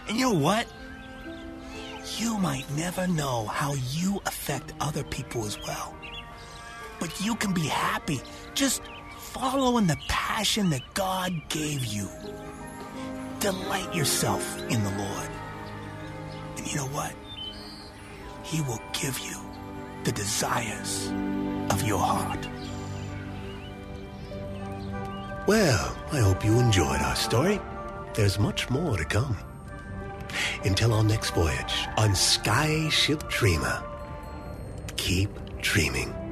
And 0.08 0.18
you 0.18 0.30
know 0.30 0.40
what? 0.40 0.66
You 2.18 2.38
might 2.38 2.66
never 2.76 3.08
know 3.08 3.46
how 3.46 3.76
you 3.92 4.22
affect 4.26 4.74
other 4.80 5.04
people 5.04 5.46
as 5.46 5.60
well. 5.60 5.96
But 7.00 7.22
you 7.22 7.36
can 7.36 7.54
be 7.54 7.68
happy 7.68 8.22
just 8.56 8.82
following 9.18 9.88
the 9.88 9.98
passion 10.08 10.70
that 10.72 10.82
God 10.94 11.34
gave 11.50 11.86
you. 11.86 12.10
Delight 13.40 13.94
yourself 13.94 14.58
in 14.70 14.84
the 14.84 14.92
Lord. 14.92 15.30
And 16.58 16.68
you 16.68 16.78
know 16.78 16.88
what? 16.88 17.14
He 18.44 18.62
will 18.62 18.82
give 18.94 19.20
you 19.20 19.36
the 20.04 20.12
desires 20.12 21.12
of 21.70 21.84
your 21.84 22.00
heart. 22.00 22.48
Well, 25.48 25.98
I 26.12 26.20
hope 26.20 26.46
you 26.46 26.60
enjoyed 26.60 27.02
our 27.02 27.16
story. 27.16 27.60
There's 28.14 28.38
much 28.38 28.70
more 28.70 28.98
to 28.98 29.06
come. 29.06 29.38
Until 30.64 30.94
our 30.94 31.04
next 31.04 31.32
voyage 31.32 31.88
on 31.98 32.12
Skyship 32.12 33.28
Dreamer, 33.30 33.84
keep 34.96 35.32
dreaming. 35.62 36.29